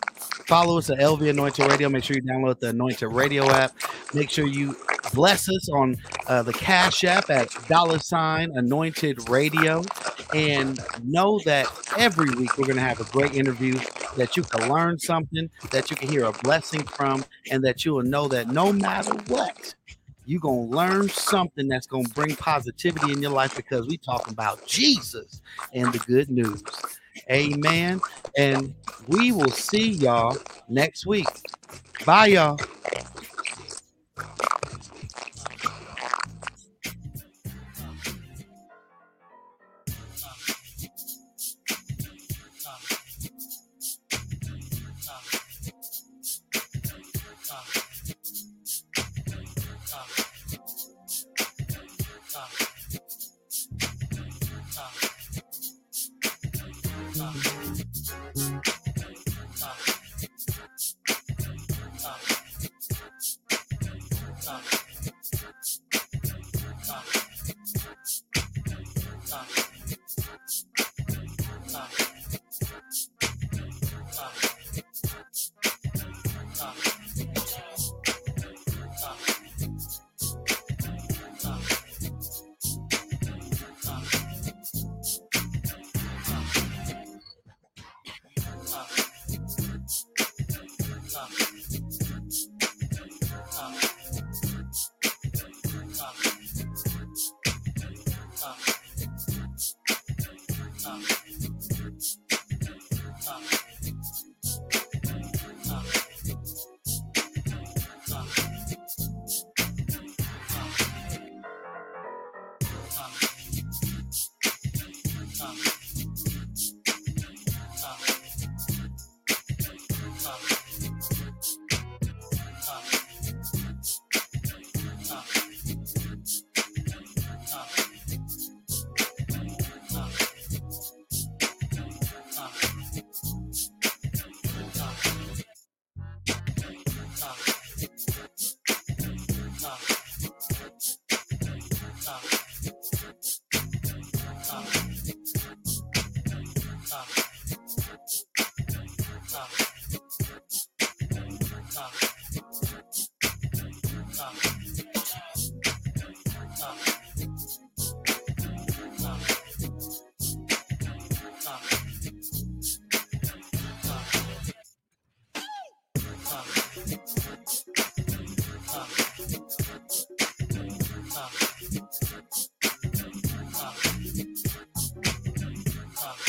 [0.52, 1.88] Follow us at LV Anointed Radio.
[1.88, 3.72] Make sure you download the Anointed Radio app.
[4.14, 4.76] Make sure you
[5.14, 5.96] bless us on
[6.28, 9.82] uh, the Cash App at dollar sign Anointed Radio.
[10.34, 13.80] And know that every week we're going to have a great interview
[14.18, 17.94] that you can learn something, that you can hear a blessing from, and that you
[17.94, 19.74] will know that no matter what,
[20.26, 23.96] you're going to learn something that's going to bring positivity in your life because we
[23.96, 25.42] talking about Jesus
[25.72, 26.62] and the good news.
[27.30, 28.02] Amen.
[28.38, 28.74] And
[29.08, 30.38] we will see y'all
[30.68, 31.28] next week.
[32.06, 32.60] Bye, y'all.